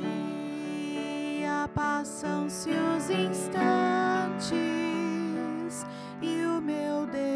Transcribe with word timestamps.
dia 0.00 1.68
passam-se 1.74 2.70
os 2.70 3.10
instantes 3.10 3.52
e 6.22 6.44
o 6.46 6.62
meu 6.62 7.06
Deus 7.06 7.31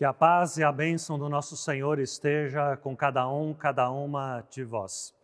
Que 0.00 0.04
a 0.06 0.14
paz 0.14 0.56
e 0.56 0.64
a 0.64 0.72
bênção 0.72 1.18
do 1.18 1.28
nosso 1.28 1.58
Senhor 1.58 1.98
esteja 1.98 2.74
com 2.74 2.96
cada 2.96 3.28
um, 3.28 3.52
cada 3.52 3.90
uma 3.90 4.40
de 4.50 4.64
vós. 4.64 5.14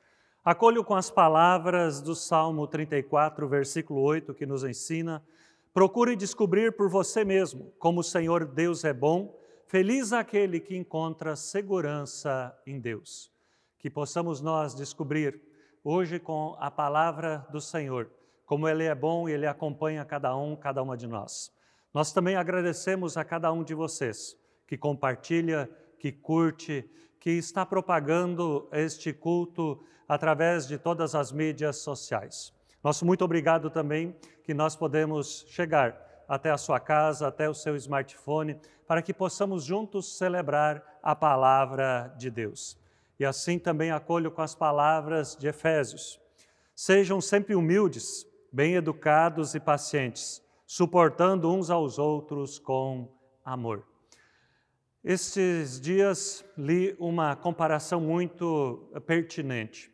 Acolho 0.44 0.84
com 0.84 0.94
as 0.94 1.10
palavras 1.10 2.02
do 2.02 2.14
Salmo 2.14 2.66
34, 2.66 3.48
versículo 3.48 4.02
8, 4.02 4.34
que 4.34 4.44
nos 4.44 4.64
ensina: 4.64 5.24
Procure 5.72 6.14
descobrir 6.14 6.76
por 6.76 6.90
você 6.90 7.24
mesmo 7.24 7.72
como 7.78 8.00
o 8.00 8.04
Senhor 8.04 8.44
Deus 8.44 8.84
é 8.84 8.92
bom, 8.92 9.34
feliz 9.66 10.12
aquele 10.12 10.60
que 10.60 10.76
encontra 10.76 11.36
segurança 11.36 12.54
em 12.66 12.78
Deus. 12.78 13.32
Que 13.78 13.88
possamos 13.88 14.42
nós 14.42 14.74
descobrir 14.74 15.40
hoje 15.82 16.18
com 16.18 16.54
a 16.60 16.70
palavra 16.70 17.46
do 17.50 17.62
Senhor, 17.62 18.10
como 18.44 18.68
Ele 18.68 18.84
é 18.84 18.94
bom 18.94 19.26
e 19.26 19.32
Ele 19.32 19.46
acompanha 19.46 20.04
cada 20.04 20.36
um, 20.36 20.54
cada 20.54 20.82
uma 20.82 20.98
de 20.98 21.06
nós. 21.06 21.50
Nós 21.94 22.12
também 22.12 22.36
agradecemos 22.36 23.16
a 23.16 23.24
cada 23.24 23.50
um 23.50 23.64
de 23.64 23.72
vocês 23.72 24.36
que 24.66 24.76
compartilha, 24.76 25.70
que 25.98 26.10
curte, 26.12 26.88
que 27.20 27.30
está 27.30 27.64
propagando 27.64 28.68
este 28.72 29.12
culto 29.12 29.82
através 30.08 30.66
de 30.66 30.78
todas 30.78 31.14
as 31.14 31.32
mídias 31.32 31.78
sociais. 31.78 32.52
Nosso 32.82 33.04
muito 33.04 33.24
obrigado 33.24 33.68
também 33.68 34.14
que 34.44 34.54
nós 34.54 34.76
podemos 34.76 35.44
chegar 35.48 36.24
até 36.28 36.50
a 36.50 36.58
sua 36.58 36.78
casa, 36.78 37.26
até 37.26 37.48
o 37.48 37.54
seu 37.54 37.74
smartphone, 37.76 38.60
para 38.86 39.02
que 39.02 39.12
possamos 39.12 39.64
juntos 39.64 40.16
celebrar 40.16 40.98
a 41.02 41.14
palavra 41.14 42.14
de 42.16 42.30
Deus. 42.30 42.78
E 43.18 43.24
assim 43.24 43.58
também 43.58 43.90
acolho 43.90 44.30
com 44.30 44.42
as 44.42 44.54
palavras 44.54 45.36
de 45.36 45.48
Efésios. 45.48 46.20
Sejam 46.74 47.20
sempre 47.20 47.54
humildes, 47.54 48.26
bem 48.52 48.74
educados 48.74 49.54
e 49.54 49.60
pacientes, 49.60 50.42
suportando 50.66 51.52
uns 51.52 51.70
aos 51.70 51.98
outros 51.98 52.58
com 52.58 53.08
amor. 53.44 53.95
Estes 55.08 55.80
dias 55.80 56.44
li 56.58 56.96
uma 56.98 57.36
comparação 57.36 58.00
muito 58.00 58.90
pertinente. 59.06 59.88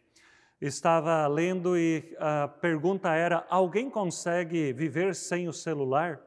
Estava 0.59 1.27
lendo 1.27 1.77
e 1.77 2.17
a 2.19 2.49
pergunta 2.49 3.13
era: 3.13 3.47
alguém 3.51 3.91
consegue 3.91 4.73
viver 4.73 5.15
sem 5.15 5.49
o 5.49 5.53
celular? 5.53 6.19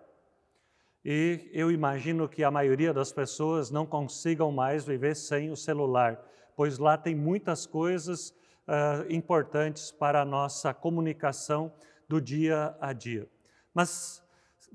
E 1.04 1.50
eu 1.52 1.72
imagino 1.72 2.30
que 2.30 2.44
a 2.44 2.52
maioria 2.52 2.94
das 2.94 3.12
pessoas 3.12 3.72
não 3.72 3.88
consigam 3.88 4.52
mais 4.52 4.86
viver 4.86 5.16
sem 5.16 5.50
o 5.50 5.56
celular, 5.56 6.24
pois 6.56 6.78
lá 6.78 6.96
tem 6.96 7.16
muitas 7.16 7.66
coisas 7.66 8.30
uh, 8.68 9.12
importantes 9.12 9.90
para 9.90 10.22
a 10.22 10.26
nossa 10.26 10.76
comunicação 10.76 11.74
do 12.08 12.22
dia 12.22 12.78
a 12.80 12.94
dia. 12.94 13.28
Mas 13.74 14.24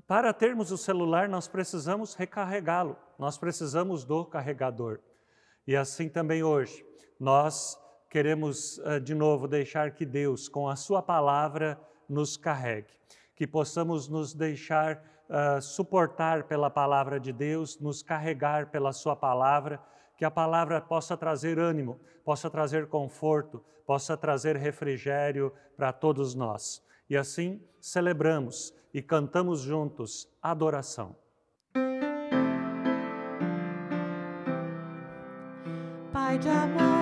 para 0.05 0.33
termos 0.33 0.69
o 0.69 0.77
celular, 0.77 1.29
nós 1.29 1.47
precisamos 1.47 2.13
recarregá-lo, 2.13 2.97
nós 3.21 3.37
precisamos 3.37 4.03
do 4.03 4.25
carregador. 4.25 4.97
E 5.67 5.75
assim 5.75 6.09
também 6.09 6.41
hoje, 6.41 6.83
nós 7.19 7.79
queremos 8.09 8.79
uh, 8.79 8.99
de 8.99 9.13
novo 9.13 9.47
deixar 9.47 9.91
que 9.91 10.07
Deus, 10.07 10.49
com 10.49 10.67
a 10.67 10.75
Sua 10.75 11.03
palavra, 11.03 11.79
nos 12.09 12.35
carregue, 12.35 12.89
que 13.35 13.45
possamos 13.45 14.07
nos 14.07 14.33
deixar 14.33 15.03
uh, 15.29 15.61
suportar 15.61 16.45
pela 16.45 16.67
palavra 16.71 17.19
de 17.19 17.31
Deus, 17.31 17.79
nos 17.79 18.01
carregar 18.01 18.71
pela 18.71 18.91
Sua 18.91 19.15
palavra, 19.15 19.79
que 20.17 20.25
a 20.25 20.31
palavra 20.31 20.81
possa 20.81 21.15
trazer 21.15 21.59
ânimo, 21.59 21.99
possa 22.25 22.49
trazer 22.49 22.87
conforto, 22.87 23.63
possa 23.85 24.17
trazer 24.17 24.55
refrigério 24.55 25.53
para 25.77 25.93
todos 25.93 26.33
nós. 26.33 26.83
E 27.07 27.15
assim 27.15 27.61
celebramos 27.79 28.73
e 28.91 28.99
cantamos 28.99 29.61
juntos 29.61 30.27
adoração. 30.41 31.15
Pai 36.31 36.37
de 36.37 37.00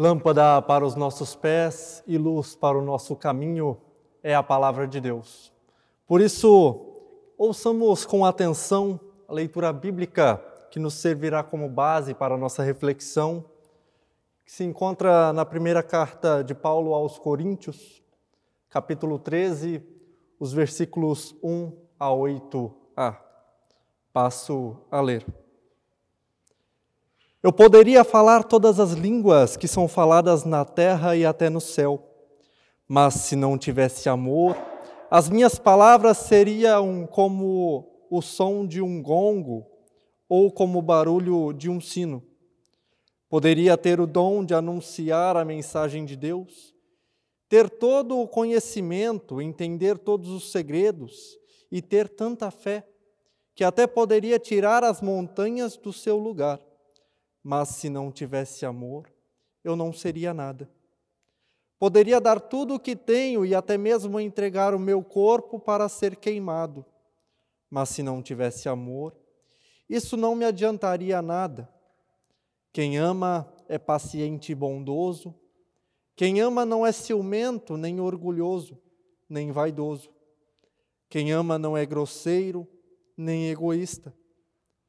Lâmpada 0.00 0.62
para 0.62 0.86
os 0.86 0.94
nossos 0.94 1.34
pés 1.34 2.04
e 2.06 2.16
luz 2.16 2.54
para 2.54 2.78
o 2.78 2.80
nosso 2.80 3.16
caminho 3.16 3.76
é 4.22 4.32
a 4.32 4.44
palavra 4.44 4.86
de 4.86 5.00
Deus. 5.00 5.52
Por 6.06 6.20
isso, 6.20 6.94
ouçamos 7.36 8.06
com 8.06 8.24
atenção 8.24 9.00
a 9.26 9.32
leitura 9.32 9.72
bíblica 9.72 10.40
que 10.70 10.78
nos 10.78 10.94
servirá 10.94 11.42
como 11.42 11.68
base 11.68 12.14
para 12.14 12.36
a 12.36 12.38
nossa 12.38 12.62
reflexão, 12.62 13.44
que 14.44 14.52
se 14.52 14.62
encontra 14.62 15.32
na 15.32 15.44
primeira 15.44 15.82
carta 15.82 16.44
de 16.44 16.54
Paulo 16.54 16.94
aos 16.94 17.18
Coríntios, 17.18 18.00
capítulo 18.70 19.18
13, 19.18 19.82
os 20.38 20.52
versículos 20.52 21.34
1 21.42 21.72
a 21.98 22.06
8a. 22.06 23.16
Passo 24.12 24.76
a 24.92 25.00
ler. 25.00 25.26
Eu 27.40 27.52
poderia 27.52 28.02
falar 28.02 28.42
todas 28.42 28.80
as 28.80 28.94
línguas 28.94 29.56
que 29.56 29.68
são 29.68 29.86
faladas 29.86 30.44
na 30.44 30.64
terra 30.64 31.14
e 31.14 31.24
até 31.24 31.48
no 31.48 31.60
céu, 31.60 32.02
mas 32.88 33.14
se 33.14 33.36
não 33.36 33.56
tivesse 33.56 34.08
amor, 34.08 34.56
as 35.08 35.30
minhas 35.30 35.56
palavras 35.56 36.18
seriam 36.18 37.06
como 37.06 38.06
o 38.10 38.20
som 38.20 38.66
de 38.66 38.82
um 38.82 39.00
gongo 39.00 39.64
ou 40.28 40.50
como 40.50 40.80
o 40.80 40.82
barulho 40.82 41.52
de 41.52 41.70
um 41.70 41.80
sino. 41.80 42.24
Poderia 43.28 43.78
ter 43.78 44.00
o 44.00 44.06
dom 44.06 44.44
de 44.44 44.52
anunciar 44.52 45.36
a 45.36 45.44
mensagem 45.44 46.04
de 46.04 46.16
Deus, 46.16 46.74
ter 47.48 47.70
todo 47.70 48.18
o 48.18 48.26
conhecimento, 48.26 49.40
entender 49.40 49.96
todos 49.96 50.28
os 50.30 50.50
segredos 50.50 51.38
e 51.70 51.80
ter 51.80 52.08
tanta 52.08 52.50
fé 52.50 52.84
que 53.54 53.62
até 53.62 53.86
poderia 53.86 54.40
tirar 54.40 54.82
as 54.82 55.00
montanhas 55.00 55.76
do 55.76 55.92
seu 55.92 56.18
lugar. 56.18 56.67
Mas 57.42 57.70
se 57.70 57.88
não 57.88 58.10
tivesse 58.10 58.66
amor, 58.66 59.10
eu 59.62 59.76
não 59.76 59.92
seria 59.92 60.34
nada. 60.34 60.70
Poderia 61.78 62.20
dar 62.20 62.40
tudo 62.40 62.74
o 62.74 62.80
que 62.80 62.96
tenho 62.96 63.46
e 63.46 63.54
até 63.54 63.78
mesmo 63.78 64.18
entregar 64.18 64.74
o 64.74 64.78
meu 64.78 65.02
corpo 65.02 65.60
para 65.60 65.88
ser 65.88 66.16
queimado. 66.16 66.84
Mas 67.70 67.90
se 67.90 68.02
não 68.02 68.20
tivesse 68.20 68.68
amor, 68.68 69.16
isso 69.88 70.16
não 70.16 70.34
me 70.34 70.44
adiantaria 70.44 71.22
nada. 71.22 71.68
Quem 72.72 72.98
ama 72.98 73.52
é 73.68 73.78
paciente 73.78 74.52
e 74.52 74.54
bondoso. 74.54 75.34
Quem 76.16 76.40
ama 76.40 76.66
não 76.66 76.84
é 76.84 76.90
ciumento, 76.90 77.76
nem 77.76 78.00
orgulhoso, 78.00 78.76
nem 79.28 79.52
vaidoso. 79.52 80.10
Quem 81.08 81.30
ama 81.32 81.58
não 81.58 81.76
é 81.76 81.86
grosseiro, 81.86 82.66
nem 83.16 83.50
egoísta. 83.50 84.14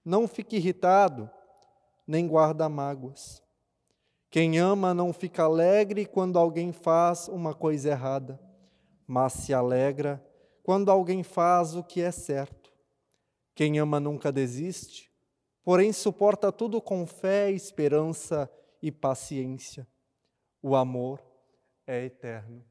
Não 0.04 0.28
fique 0.28 0.56
irritado, 0.56 1.30
nem 2.10 2.28
guarda 2.28 2.68
mágoas. 2.68 3.44
Quem 4.32 4.58
ama 4.58 4.96
não 4.96 5.14
fica 5.14 5.44
alegre 5.44 6.08
quando 6.08 6.40
alguém 6.40 6.72
faz 6.72 7.28
uma 7.28 7.54
coisa 7.54 7.92
errada, 7.92 8.42
mas 9.06 9.34
se 9.34 9.54
alegra 9.54 10.20
quando 10.64 10.90
alguém 10.90 11.22
faz 11.22 11.76
o 11.76 11.84
que 11.84 12.02
é 12.02 12.10
certo. 12.10 12.74
Quem 13.54 13.78
ama 13.78 14.00
nunca 14.00 14.32
desiste, 14.32 15.14
porém 15.64 15.94
suporta 15.94 16.52
tudo 16.52 16.82
com 16.82 17.06
fé, 17.06 17.52
esperança 17.52 18.52
e 18.82 18.92
paciência. 18.92 19.88
O 20.64 20.76
amor 20.76 21.24
é 21.86 22.06
eterno. 22.06 22.66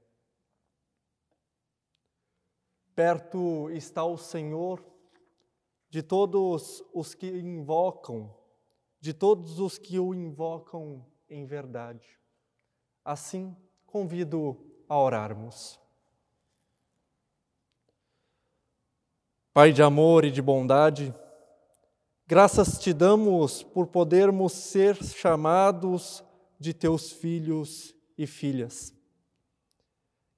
Perto 2.92 3.70
está 3.70 4.04
o 4.04 4.18
Senhor 4.18 4.84
de 5.88 6.02
todos 6.02 6.82
os 6.92 7.14
que 7.14 7.28
invocam, 7.28 8.36
de 9.00 9.12
todos 9.12 9.60
os 9.60 9.78
que 9.78 9.98
o 9.98 10.14
invocam 10.14 11.04
em 11.28 11.44
verdade. 11.44 12.18
Assim, 13.04 13.56
convido 13.86 14.56
a 14.88 14.98
orarmos. 14.98 15.80
Pai 19.52 19.72
de 19.72 19.82
amor 19.82 20.24
e 20.24 20.30
de 20.30 20.40
bondade, 20.40 21.14
graças 22.26 22.78
te 22.78 22.92
damos 22.92 23.62
por 23.62 23.88
podermos 23.88 24.52
ser 24.52 24.96
chamados 25.02 26.22
de 26.58 26.72
teus 26.72 27.10
filhos 27.10 27.94
e 28.16 28.26
filhas. 28.26 28.94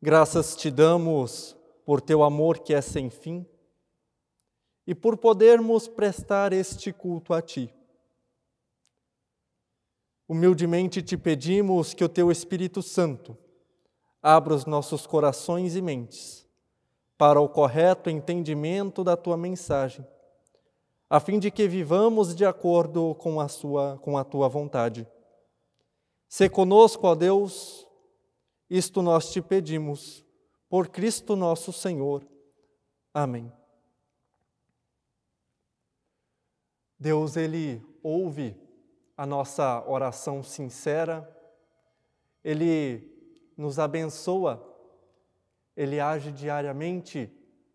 Graças 0.00 0.56
te 0.56 0.70
damos 0.70 1.56
por 1.84 2.00
teu 2.00 2.22
amor 2.22 2.60
que 2.60 2.72
é 2.72 2.80
sem 2.80 3.10
fim 3.10 3.46
e 4.86 4.94
por 4.94 5.18
podermos 5.18 5.86
prestar 5.86 6.52
este 6.52 6.92
culto 6.92 7.34
a 7.34 7.42
ti. 7.42 7.74
Humildemente 10.30 11.02
te 11.02 11.18
pedimos 11.18 11.92
que 11.92 12.04
o 12.04 12.08
teu 12.08 12.30
Espírito 12.30 12.84
Santo 12.84 13.36
abra 14.22 14.54
os 14.54 14.64
nossos 14.64 15.04
corações 15.04 15.74
e 15.74 15.82
mentes 15.82 16.46
para 17.18 17.40
o 17.40 17.48
correto 17.48 18.08
entendimento 18.08 19.02
da 19.02 19.16
tua 19.16 19.36
mensagem, 19.36 20.06
a 21.10 21.18
fim 21.18 21.40
de 21.40 21.50
que 21.50 21.66
vivamos 21.66 22.32
de 22.32 22.44
acordo 22.44 23.12
com 23.16 23.40
a, 23.40 23.48
sua, 23.48 23.98
com 24.02 24.16
a 24.16 24.22
tua 24.22 24.48
vontade. 24.48 25.04
Se 26.28 26.48
conosco, 26.48 27.08
ó 27.08 27.16
Deus, 27.16 27.84
isto 28.70 29.02
nós 29.02 29.32
te 29.32 29.42
pedimos, 29.42 30.24
por 30.68 30.90
Cristo 30.90 31.34
nosso 31.34 31.72
Senhor. 31.72 32.24
Amém. 33.12 33.52
Deus, 36.96 37.36
Ele 37.36 37.84
ouve 38.00 38.69
a 39.20 39.26
nossa 39.26 39.84
oração 39.86 40.42
sincera, 40.42 41.30
Ele 42.42 43.06
nos 43.54 43.78
abençoa, 43.78 44.66
Ele 45.76 46.00
age 46.00 46.32
diariamente 46.32 47.30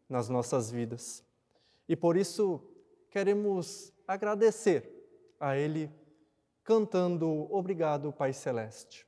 nas 0.10 0.28
nossas 0.28 0.72
vidas. 0.72 1.24
E 1.88 1.96
por 1.96 2.18
isso 2.18 2.60
queremos 3.12 3.94
agradecer 4.08 4.92
a 5.40 5.56
Ele 5.56 5.92
cantando 6.64 7.48
Obrigado, 7.54 8.12
Pai 8.12 8.34
Celeste. 8.34 9.06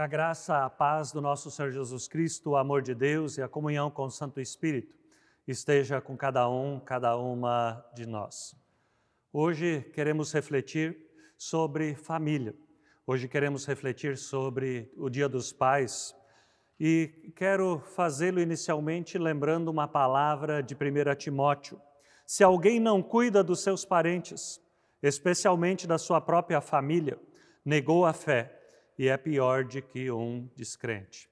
Que 0.00 0.04
a 0.04 0.06
graça, 0.06 0.64
a 0.64 0.70
paz 0.70 1.12
do 1.12 1.20
nosso 1.20 1.50
Senhor 1.50 1.70
Jesus 1.72 2.08
Cristo, 2.08 2.52
o 2.52 2.56
amor 2.56 2.80
de 2.80 2.94
Deus 2.94 3.36
e 3.36 3.42
a 3.42 3.48
comunhão 3.48 3.90
com 3.90 4.04
o 4.04 4.10
Santo 4.10 4.40
Espírito 4.40 4.96
esteja 5.46 6.00
com 6.00 6.16
cada 6.16 6.48
um, 6.48 6.80
cada 6.80 7.18
uma 7.18 7.84
de 7.94 8.06
nós. 8.06 8.56
Hoje 9.30 9.82
queremos 9.92 10.32
refletir 10.32 10.96
sobre 11.36 11.94
família. 11.94 12.54
Hoje 13.06 13.28
queremos 13.28 13.66
refletir 13.66 14.16
sobre 14.16 14.90
o 14.96 15.10
Dia 15.10 15.28
dos 15.28 15.52
Pais 15.52 16.16
e 16.80 17.30
quero 17.36 17.78
fazê-lo 17.78 18.40
inicialmente 18.40 19.18
lembrando 19.18 19.68
uma 19.68 19.86
palavra 19.86 20.62
de 20.62 20.74
1 20.74 21.14
Timóteo. 21.16 21.78
Se 22.24 22.42
alguém 22.42 22.80
não 22.80 23.02
cuida 23.02 23.44
dos 23.44 23.62
seus 23.62 23.84
parentes, 23.84 24.62
especialmente 25.02 25.86
da 25.86 25.98
sua 25.98 26.22
própria 26.22 26.62
família, 26.62 27.18
negou 27.62 28.06
a 28.06 28.14
fé 28.14 28.59
e 29.00 29.08
é 29.08 29.16
pior 29.16 29.64
de 29.64 29.80
que 29.80 30.10
um 30.10 30.46
descrente. 30.54 31.26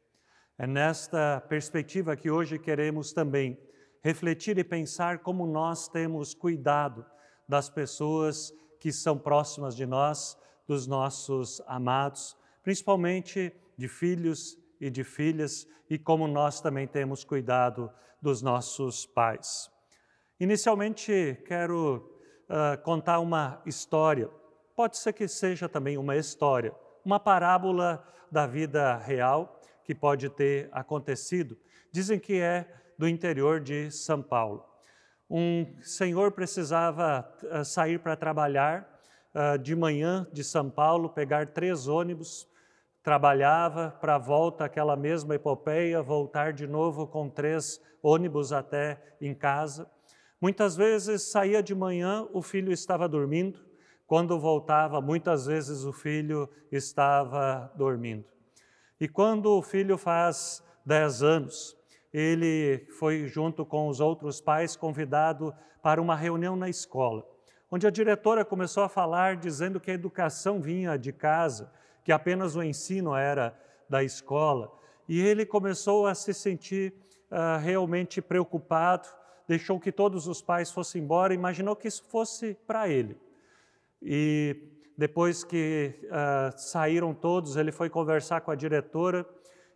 É 0.56 0.66
nesta 0.66 1.38
perspectiva 1.50 2.16
que 2.16 2.30
hoje 2.30 2.58
queremos 2.58 3.12
também 3.12 3.58
refletir 4.02 4.56
e 4.56 4.64
pensar 4.64 5.18
como 5.18 5.46
nós 5.46 5.86
temos 5.86 6.32
cuidado 6.32 7.04
das 7.46 7.68
pessoas 7.68 8.54
que 8.80 8.90
são 8.90 9.18
próximas 9.18 9.76
de 9.76 9.84
nós, 9.84 10.34
dos 10.66 10.86
nossos 10.86 11.60
amados, 11.66 12.34
principalmente 12.62 13.52
de 13.76 13.86
filhos 13.86 14.58
e 14.80 14.88
de 14.88 15.04
filhas, 15.04 15.68
e 15.90 15.98
como 15.98 16.26
nós 16.26 16.62
também 16.62 16.86
temos 16.86 17.22
cuidado 17.22 17.92
dos 18.22 18.40
nossos 18.40 19.04
pais. 19.04 19.70
Inicialmente, 20.40 21.38
quero 21.46 22.18
uh, 22.48 22.82
contar 22.82 23.18
uma 23.18 23.60
história. 23.66 24.30
Pode 24.74 24.96
ser 24.96 25.12
que 25.12 25.28
seja 25.28 25.68
também 25.68 25.98
uma 25.98 26.16
história, 26.16 26.74
uma 27.08 27.18
parábola 27.18 28.04
da 28.30 28.46
vida 28.46 28.98
real 28.98 29.58
que 29.82 29.94
pode 29.94 30.28
ter 30.28 30.68
acontecido. 30.70 31.56
Dizem 31.90 32.20
que 32.20 32.38
é 32.38 32.68
do 32.98 33.08
interior 33.08 33.60
de 33.60 33.90
São 33.90 34.20
Paulo. 34.20 34.62
Um 35.30 35.74
senhor 35.80 36.32
precisava 36.32 37.26
uh, 37.44 37.64
sair 37.64 37.98
para 37.98 38.14
trabalhar 38.14 39.00
uh, 39.34 39.58
de 39.58 39.74
manhã 39.74 40.26
de 40.30 40.44
São 40.44 40.68
Paulo, 40.68 41.08
pegar 41.08 41.46
três 41.46 41.88
ônibus, 41.88 42.46
trabalhava 43.02 43.96
para 44.02 44.18
volta 44.18 44.66
aquela 44.66 44.94
mesma 44.94 45.34
epopeia, 45.34 46.02
voltar 46.02 46.52
de 46.52 46.66
novo 46.66 47.06
com 47.06 47.30
três 47.30 47.80
ônibus 48.02 48.52
até 48.52 49.02
em 49.18 49.34
casa. 49.34 49.90
Muitas 50.38 50.76
vezes 50.76 51.22
saía 51.22 51.62
de 51.62 51.74
manhã, 51.74 52.28
o 52.34 52.42
filho 52.42 52.70
estava 52.70 53.08
dormindo, 53.08 53.66
quando 54.08 54.40
voltava, 54.40 55.02
muitas 55.02 55.44
vezes 55.44 55.84
o 55.84 55.92
filho 55.92 56.48
estava 56.72 57.70
dormindo. 57.76 58.24
E 58.98 59.06
quando 59.06 59.52
o 59.52 59.60
filho 59.60 59.98
faz 59.98 60.64
10 60.86 61.22
anos, 61.22 61.76
ele 62.10 62.86
foi, 62.98 63.28
junto 63.28 63.66
com 63.66 63.86
os 63.86 64.00
outros 64.00 64.40
pais, 64.40 64.74
convidado 64.74 65.54
para 65.82 66.00
uma 66.00 66.16
reunião 66.16 66.56
na 66.56 66.70
escola, 66.70 67.22
onde 67.70 67.86
a 67.86 67.90
diretora 67.90 68.46
começou 68.46 68.82
a 68.82 68.88
falar 68.88 69.36
dizendo 69.36 69.78
que 69.78 69.90
a 69.90 69.94
educação 69.94 70.58
vinha 70.58 70.96
de 70.96 71.12
casa, 71.12 71.70
que 72.02 72.10
apenas 72.10 72.56
o 72.56 72.62
ensino 72.62 73.14
era 73.14 73.54
da 73.90 74.02
escola. 74.02 74.72
E 75.06 75.20
ele 75.20 75.44
começou 75.44 76.06
a 76.06 76.14
se 76.14 76.32
sentir 76.32 76.94
uh, 77.30 77.60
realmente 77.60 78.22
preocupado, 78.22 79.06
deixou 79.46 79.78
que 79.78 79.92
todos 79.92 80.26
os 80.26 80.40
pais 80.40 80.70
fossem 80.70 81.02
embora, 81.02 81.34
imaginou 81.34 81.76
que 81.76 81.88
isso 81.88 82.04
fosse 82.04 82.54
para 82.66 82.88
ele. 82.88 83.27
E 84.02 84.56
depois 84.96 85.44
que 85.44 85.94
uh, 86.04 86.58
saíram 86.58 87.14
todos, 87.14 87.56
ele 87.56 87.70
foi 87.70 87.88
conversar 87.88 88.40
com 88.40 88.50
a 88.50 88.54
diretora 88.54 89.26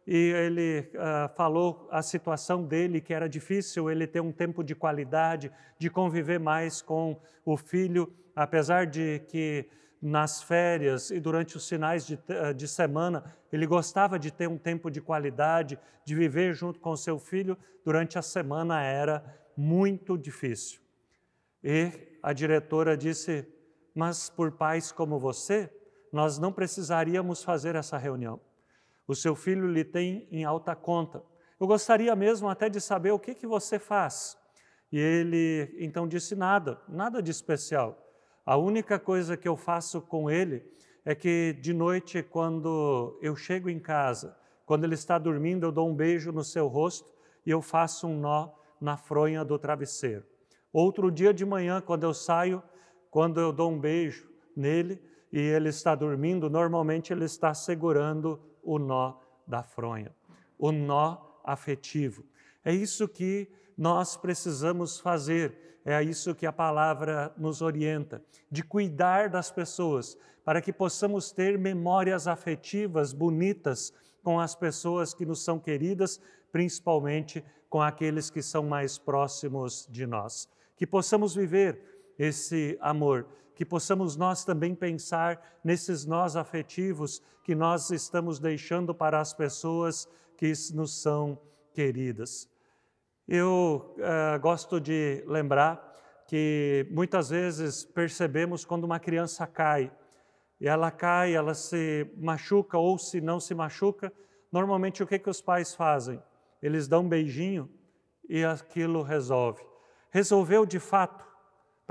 e 0.06 0.16
ele 0.16 0.90
uh, 0.94 1.32
falou 1.36 1.88
a 1.90 2.02
situação 2.02 2.64
dele, 2.64 3.00
que 3.00 3.14
era 3.14 3.28
difícil 3.28 3.88
ele 3.88 4.06
ter 4.06 4.20
um 4.20 4.32
tempo 4.32 4.64
de 4.64 4.74
qualidade, 4.74 5.50
de 5.78 5.88
conviver 5.88 6.40
mais 6.40 6.82
com 6.82 7.20
o 7.44 7.56
filho, 7.56 8.12
apesar 8.34 8.86
de 8.86 9.20
que 9.28 9.68
nas 10.00 10.42
férias 10.42 11.12
e 11.12 11.20
durante 11.20 11.56
os 11.56 11.68
finais 11.68 12.04
de, 12.04 12.14
uh, 12.14 12.52
de 12.52 12.66
semana 12.66 13.22
ele 13.52 13.66
gostava 13.66 14.18
de 14.18 14.32
ter 14.32 14.48
um 14.48 14.58
tempo 14.58 14.90
de 14.90 15.00
qualidade, 15.00 15.78
de 16.04 16.14
viver 16.16 16.52
junto 16.52 16.80
com 16.80 16.96
seu 16.96 17.18
filho, 17.18 17.56
durante 17.84 18.18
a 18.18 18.22
semana 18.22 18.82
era 18.82 19.24
muito 19.56 20.18
difícil. 20.18 20.80
E 21.62 21.92
a 22.20 22.32
diretora 22.32 22.96
disse: 22.96 23.46
Mas 23.94 24.30
por 24.30 24.52
pais 24.52 24.90
como 24.92 25.18
você, 25.18 25.72
nós 26.12 26.38
não 26.38 26.52
precisaríamos 26.52 27.42
fazer 27.42 27.74
essa 27.74 27.98
reunião 27.98 28.40
o 29.06 29.14
seu 29.14 29.34
filho 29.34 29.66
lhe 29.66 29.84
tem 29.84 30.26
em 30.30 30.44
alta 30.44 30.74
conta. 30.74 31.22
Eu 31.60 31.66
gostaria 31.66 32.14
mesmo 32.16 32.48
até 32.48 32.68
de 32.68 32.80
saber 32.80 33.12
o 33.12 33.18
que, 33.18 33.34
que 33.34 33.46
você 33.46 33.78
faz. 33.78 34.36
E 34.90 34.98
ele 34.98 35.74
então 35.78 36.06
disse: 36.08 36.34
nada, 36.34 36.80
nada 36.88 37.22
de 37.22 37.30
especial. 37.30 37.98
A 38.44 38.56
única 38.56 38.98
coisa 38.98 39.36
que 39.36 39.48
eu 39.48 39.56
faço 39.56 40.00
com 40.00 40.30
ele 40.30 40.64
é 41.04 41.14
que 41.14 41.56
de 41.60 41.72
noite, 41.72 42.22
quando 42.22 43.18
eu 43.22 43.36
chego 43.36 43.68
em 43.68 43.78
casa, 43.78 44.36
quando 44.66 44.84
ele 44.84 44.94
está 44.94 45.18
dormindo, 45.18 45.66
eu 45.66 45.72
dou 45.72 45.88
um 45.88 45.94
beijo 45.94 46.32
no 46.32 46.42
seu 46.42 46.66
rosto 46.66 47.08
e 47.46 47.50
eu 47.50 47.60
faço 47.60 48.06
um 48.06 48.18
nó 48.18 48.50
na 48.80 48.96
fronha 48.96 49.44
do 49.44 49.58
travesseiro. 49.58 50.24
Outro 50.72 51.10
dia 51.10 51.32
de 51.34 51.44
manhã, 51.44 51.80
quando 51.80 52.04
eu 52.04 52.14
saio, 52.14 52.62
quando 53.12 53.38
eu 53.38 53.52
dou 53.52 53.70
um 53.70 53.78
beijo 53.78 54.26
nele 54.56 54.98
e 55.30 55.38
ele 55.38 55.68
está 55.68 55.94
dormindo, 55.94 56.48
normalmente 56.48 57.12
ele 57.12 57.26
está 57.26 57.52
segurando 57.52 58.40
o 58.62 58.78
nó 58.78 59.18
da 59.46 59.62
fronha, 59.62 60.16
o 60.58 60.72
nó 60.72 61.18
afetivo. 61.44 62.24
É 62.64 62.72
isso 62.72 63.06
que 63.06 63.52
nós 63.76 64.16
precisamos 64.16 64.98
fazer, 64.98 65.78
é 65.84 66.02
isso 66.02 66.34
que 66.34 66.46
a 66.46 66.52
palavra 66.52 67.34
nos 67.36 67.60
orienta, 67.60 68.24
de 68.50 68.62
cuidar 68.62 69.28
das 69.28 69.50
pessoas, 69.50 70.16
para 70.42 70.62
que 70.62 70.72
possamos 70.72 71.30
ter 71.32 71.58
memórias 71.58 72.26
afetivas 72.26 73.12
bonitas 73.12 73.92
com 74.22 74.40
as 74.40 74.54
pessoas 74.54 75.12
que 75.12 75.26
nos 75.26 75.44
são 75.44 75.58
queridas, 75.58 76.18
principalmente 76.50 77.44
com 77.68 77.82
aqueles 77.82 78.30
que 78.30 78.40
são 78.40 78.62
mais 78.62 78.96
próximos 78.96 79.86
de 79.90 80.06
nós. 80.06 80.48
Que 80.76 80.86
possamos 80.86 81.34
viver 81.34 81.91
esse 82.22 82.78
amor 82.80 83.26
que 83.52 83.64
possamos 83.64 84.16
nós 84.16 84.44
também 84.44 84.76
pensar 84.76 85.58
nesses 85.64 86.06
nós 86.06 86.36
afetivos 86.36 87.20
que 87.42 87.52
nós 87.52 87.90
estamos 87.90 88.38
deixando 88.38 88.94
para 88.94 89.20
as 89.20 89.34
pessoas 89.34 90.08
que 90.36 90.52
nos 90.72 91.02
são 91.02 91.36
queridas. 91.74 92.48
Eu 93.26 93.96
uh, 93.98 94.38
gosto 94.40 94.80
de 94.80 95.24
lembrar 95.26 95.92
que 96.28 96.86
muitas 96.92 97.30
vezes 97.30 97.84
percebemos 97.84 98.64
quando 98.64 98.84
uma 98.84 99.00
criança 99.00 99.44
cai, 99.44 99.92
e 100.60 100.68
ela 100.68 100.92
cai, 100.92 101.34
ela 101.34 101.54
se 101.54 102.08
machuca 102.16 102.78
ou 102.78 102.96
se 102.98 103.20
não 103.20 103.40
se 103.40 103.52
machuca, 103.52 104.12
normalmente 104.52 105.02
o 105.02 105.06
que, 105.06 105.18
que 105.18 105.28
os 105.28 105.42
pais 105.42 105.74
fazem? 105.74 106.22
Eles 106.62 106.86
dão 106.86 107.02
um 107.02 107.08
beijinho 107.08 107.68
e 108.28 108.44
aquilo 108.44 109.02
resolve. 109.02 109.60
Resolveu 110.10 110.64
de 110.64 110.78
fato, 110.78 111.31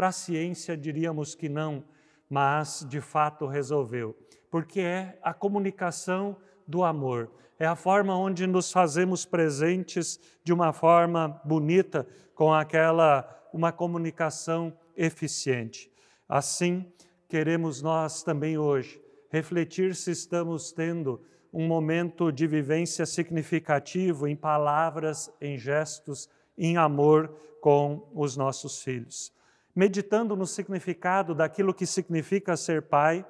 para 0.01 0.08
a 0.08 0.12
ciência 0.12 0.75
diríamos 0.75 1.36
que 1.36 1.48
não, 1.48 1.84
mas 2.27 2.84
de 2.89 3.00
fato 3.00 3.46
resolveu, 3.46 4.17
porque 4.50 4.79
é 4.79 5.20
a 5.22 5.31
comunicação 5.31 6.36
do 6.65 6.84
amor, 6.84 7.29
é 7.60 7.67
a 7.67 7.75
forma 7.75 8.17
onde 8.17 8.48
nos 8.48 8.72
fazemos 8.72 9.25
presentes 9.25 10.20
de 10.43 10.51
uma 10.51 10.74
forma 10.74 11.39
bonita, 11.46 12.08
com 12.34 12.51
aquela 12.51 13.29
uma 13.53 13.72
comunicação 13.72 14.75
eficiente. 14.98 15.91
Assim, 16.27 16.91
queremos 17.29 17.84
nós 17.84 18.24
também 18.24 18.58
hoje 18.58 19.00
refletir 19.29 19.96
se 19.96 20.10
estamos 20.10 20.72
tendo 20.72 21.22
um 21.53 21.67
momento 21.67 22.31
de 22.31 22.48
vivência 22.48 23.05
significativo 23.05 24.27
em 24.27 24.36
palavras, 24.36 25.31
em 25.39 25.60
gestos, 25.60 26.27
em 26.58 26.75
amor 26.75 27.31
com 27.62 28.10
os 28.15 28.36
nossos 28.36 28.81
filhos 28.81 29.31
meditando 29.75 30.36
no 30.36 30.46
significado 30.46 31.34
daquilo 31.34 31.74
que 31.74 31.86
significa 31.86 32.58
ser 32.58 32.84
pai, 32.84 33.25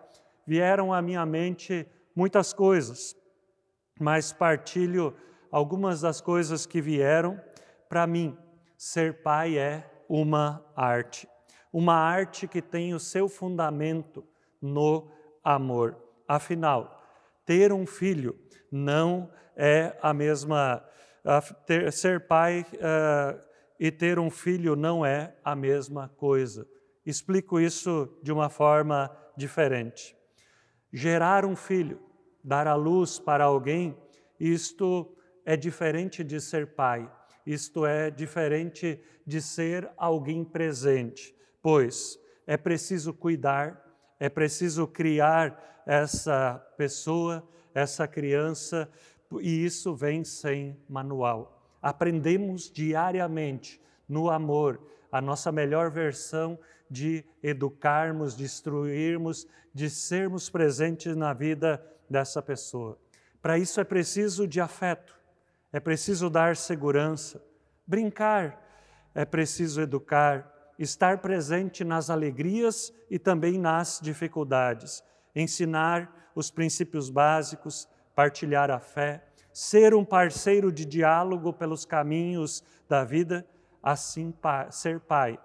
vieram 0.46 0.94
à 0.94 1.02
minha 1.02 1.26
mente 1.26 1.88
muitas 2.16 2.54
coisas, 2.54 3.16
mas 4.00 4.34
partilho 4.34 5.16
algumas 5.52 6.02
das 6.02 6.22
coisas 6.22 6.66
que 6.66 6.82
vieram. 6.82 7.40
Para 7.88 8.08
mim, 8.08 8.38
ser 8.78 9.22
pai 9.22 9.58
é 9.58 9.90
uma 10.10 10.66
arte, 10.76 11.28
uma 11.72 11.96
arte 11.96 12.48
que 12.48 12.62
tem 12.62 12.94
o 12.94 13.00
seu 13.00 13.30
fundamento 13.30 14.24
no 14.62 15.12
amor. 15.44 15.98
Afinal, 16.28 17.02
ter 17.46 17.72
um 17.72 17.86
filho 17.86 18.38
não 18.72 19.32
é 19.56 19.98
a 20.02 20.14
mesma. 20.14 20.84
ter, 21.66 21.92
ser 21.92 22.28
pai 22.28 22.66
uh, 22.76 23.51
e 23.82 23.90
ter 23.90 24.20
um 24.20 24.30
filho 24.30 24.76
não 24.76 25.04
é 25.04 25.36
a 25.44 25.56
mesma 25.56 26.08
coisa. 26.08 26.68
Explico 27.04 27.60
isso 27.60 28.16
de 28.22 28.32
uma 28.32 28.48
forma 28.48 29.10
diferente. 29.36 30.16
Gerar 30.94 31.46
um 31.46 31.56
filho, 31.56 32.00
dar 32.44 32.68
a 32.68 32.76
luz 32.76 33.18
para 33.18 33.44
alguém, 33.44 33.98
isto 34.40 35.18
é 35.44 35.58
diferente 35.58 36.24
de 36.24 36.40
ser 36.40 36.76
pai, 36.76 37.12
isto 37.44 37.84
é 37.84 38.12
diferente 38.12 39.00
de 39.26 39.42
ser 39.42 39.90
alguém 39.98 40.44
presente, 40.44 41.36
pois 41.60 42.20
é 42.46 42.58
preciso 42.58 43.12
cuidar, 43.12 43.84
é 44.20 44.30
preciso 44.30 44.86
criar 44.86 45.84
essa 45.88 46.54
pessoa, 46.78 47.44
essa 47.74 48.08
criança, 48.08 48.88
e 49.40 49.66
isso 49.66 49.96
vem 49.96 50.24
sem 50.24 50.78
manual 50.88 51.61
aprendemos 51.82 52.70
diariamente 52.70 53.82
no 54.08 54.30
amor 54.30 54.80
a 55.12 55.20
nossa 55.22 55.52
melhor 55.52 55.90
versão 55.90 56.60
de 56.90 57.24
educarmos, 57.42 58.36
de 58.36 58.44
instruirmos, 58.44 59.48
de 59.74 59.90
sermos 59.90 60.50
presentes 60.50 61.16
na 61.16 61.34
vida 61.34 61.84
dessa 62.10 62.42
pessoa. 62.42 62.98
Para 63.42 63.58
isso 63.58 63.80
é 63.80 63.84
preciso 63.84 64.48
de 64.48 64.62
afeto, 64.62 65.18
é 65.72 65.80
preciso 65.80 66.30
dar 66.30 66.56
segurança, 66.56 67.42
brincar, 67.88 68.62
é 69.16 69.26
preciso 69.26 69.82
educar, 69.82 70.74
estar 70.78 71.20
presente 71.20 71.84
nas 71.84 72.10
alegrias 72.10 72.94
e 73.10 73.18
também 73.18 73.58
nas 73.58 74.00
dificuldades, 74.02 75.04
ensinar 75.36 76.32
os 76.36 76.52
princípios 76.52 77.10
básicos, 77.10 77.88
partilhar 78.16 78.70
a 78.70 78.80
fé, 78.80 79.24
ser 79.54 79.94
um 79.94 80.06
parceiro 80.06 80.72
de 80.72 80.86
diálogo 80.86 81.52
pelos 81.54 81.86
caminhos 81.86 82.64
da 82.88 83.04
vida, 83.04 83.46
assim 83.82 84.34
ser 84.72 85.00
pai. 85.00 85.40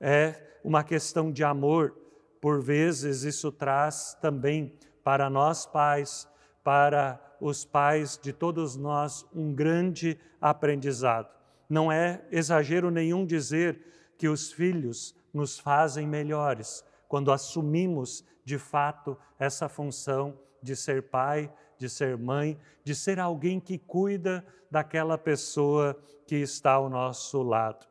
É 0.00 0.58
uma 0.62 0.82
questão 0.82 1.30
de 1.30 1.44
amor, 1.44 1.94
por 2.40 2.60
vezes 2.60 3.22
isso 3.22 3.52
traz 3.52 4.16
também 4.20 4.72
para 5.02 5.28
nós 5.28 5.66
pais, 5.66 6.28
para 6.62 7.20
os 7.40 7.64
pais 7.64 8.18
de 8.20 8.32
todos 8.32 8.76
nós, 8.76 9.26
um 9.34 9.54
grande 9.54 10.18
aprendizado. 10.40 11.28
Não 11.68 11.90
é 11.90 12.24
exagero 12.30 12.90
nenhum 12.90 13.26
dizer 13.26 14.14
que 14.16 14.28
os 14.28 14.52
filhos 14.52 15.14
nos 15.32 15.58
fazem 15.58 16.06
melhores 16.06 16.84
quando 17.08 17.32
assumimos 17.32 18.24
de 18.44 18.58
fato 18.58 19.18
essa 19.38 19.68
função 19.68 20.38
de 20.62 20.76
ser 20.76 21.04
pai, 21.04 21.52
de 21.78 21.88
ser 21.88 22.16
mãe, 22.16 22.58
de 22.82 22.94
ser 22.94 23.18
alguém 23.18 23.60
que 23.60 23.78
cuida 23.78 24.44
daquela 24.70 25.18
pessoa 25.18 25.96
que 26.26 26.36
está 26.36 26.72
ao 26.72 26.88
nosso 26.88 27.42
lado. 27.42 27.86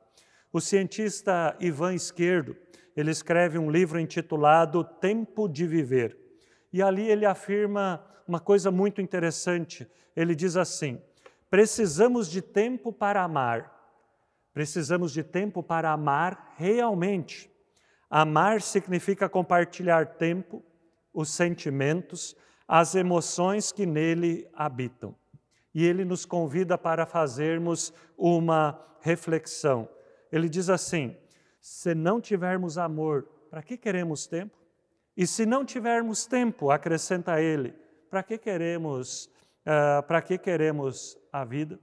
O 0.52 0.60
cientista 0.62 1.56
Ivan 1.60 1.94
Esquerdo, 1.94 2.56
ele 2.96 3.12
escreve 3.12 3.58
um 3.58 3.72
livro 3.72 4.00
intitulado 4.00 4.84
Tempo 4.84 5.48
de 5.48 5.66
Viver. 5.66 6.18
E 6.72 6.82
ali 6.82 7.10
ele 7.10 7.26
afirma 7.26 8.04
uma 8.28 8.40
coisa 8.40 8.72
muito 8.72 9.02
interessante. 9.02 9.88
Ele 10.16 10.36
diz 10.36 10.56
assim: 10.56 11.02
precisamos 11.50 12.30
de 12.30 12.42
tempo 12.42 12.92
para 12.92 13.24
amar. 13.24 13.72
Precisamos 14.54 15.12
de 15.12 15.24
tempo 15.24 15.64
para 15.64 15.92
amar 15.92 16.54
realmente. 16.58 17.53
Amar 18.16 18.62
significa 18.62 19.28
compartilhar 19.28 20.06
tempo, 20.06 20.64
os 21.12 21.32
sentimentos, 21.32 22.36
as 22.68 22.94
emoções 22.94 23.72
que 23.72 23.88
nele 23.88 24.48
habitam. 24.54 25.16
E 25.74 25.84
ele 25.84 26.06
nos 26.06 26.24
convida 26.24 26.78
para 26.78 27.08
fazermos 27.08 27.92
uma 28.16 28.80
reflexão. 29.02 29.90
Ele 30.32 30.48
diz 30.48 30.70
assim: 30.70 31.18
se 31.60 31.96
não 31.96 32.22
tivermos 32.22 32.78
amor, 32.78 33.24
para 33.50 33.64
que 33.64 33.76
queremos 33.76 34.28
tempo? 34.28 34.56
E 35.18 35.26
se 35.26 35.44
não 35.44 35.66
tivermos 35.66 36.28
tempo, 36.28 36.70
acrescenta 36.70 37.42
ele, 37.42 37.74
para 38.12 38.22
que 38.22 38.38
queremos, 38.38 39.26
uh, 39.66 40.04
para 40.04 40.22
que 40.22 40.38
queremos 40.38 41.18
a 41.32 41.44
vida? 41.44 41.80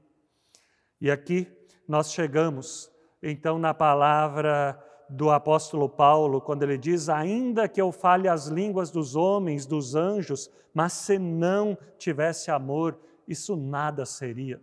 E 1.01 1.11
aqui 1.11 1.49
nós 1.89 2.13
chegamos 2.13 2.89
então 3.21 3.59
na 3.59 3.75
palavra 3.75 4.81
do 5.11 5.31
apóstolo 5.31 5.89
Paulo, 5.89 6.41
quando 6.41 6.63
ele 6.63 6.79
diz: 6.79 7.09
Ainda 7.09 7.69
que 7.69 7.81
eu 7.81 7.91
fale 7.91 8.29
as 8.29 8.47
línguas 8.47 8.91
dos 8.91 9.17
homens, 9.17 9.67
dos 9.67 9.95
anjos, 9.95 10.51
mas 10.73 10.93
se 10.93 11.19
não 11.19 11.77
tivesse 11.99 12.51
amor, 12.51 12.99
isso 13.27 13.57
nada 13.57 14.07
seria. 14.07 14.61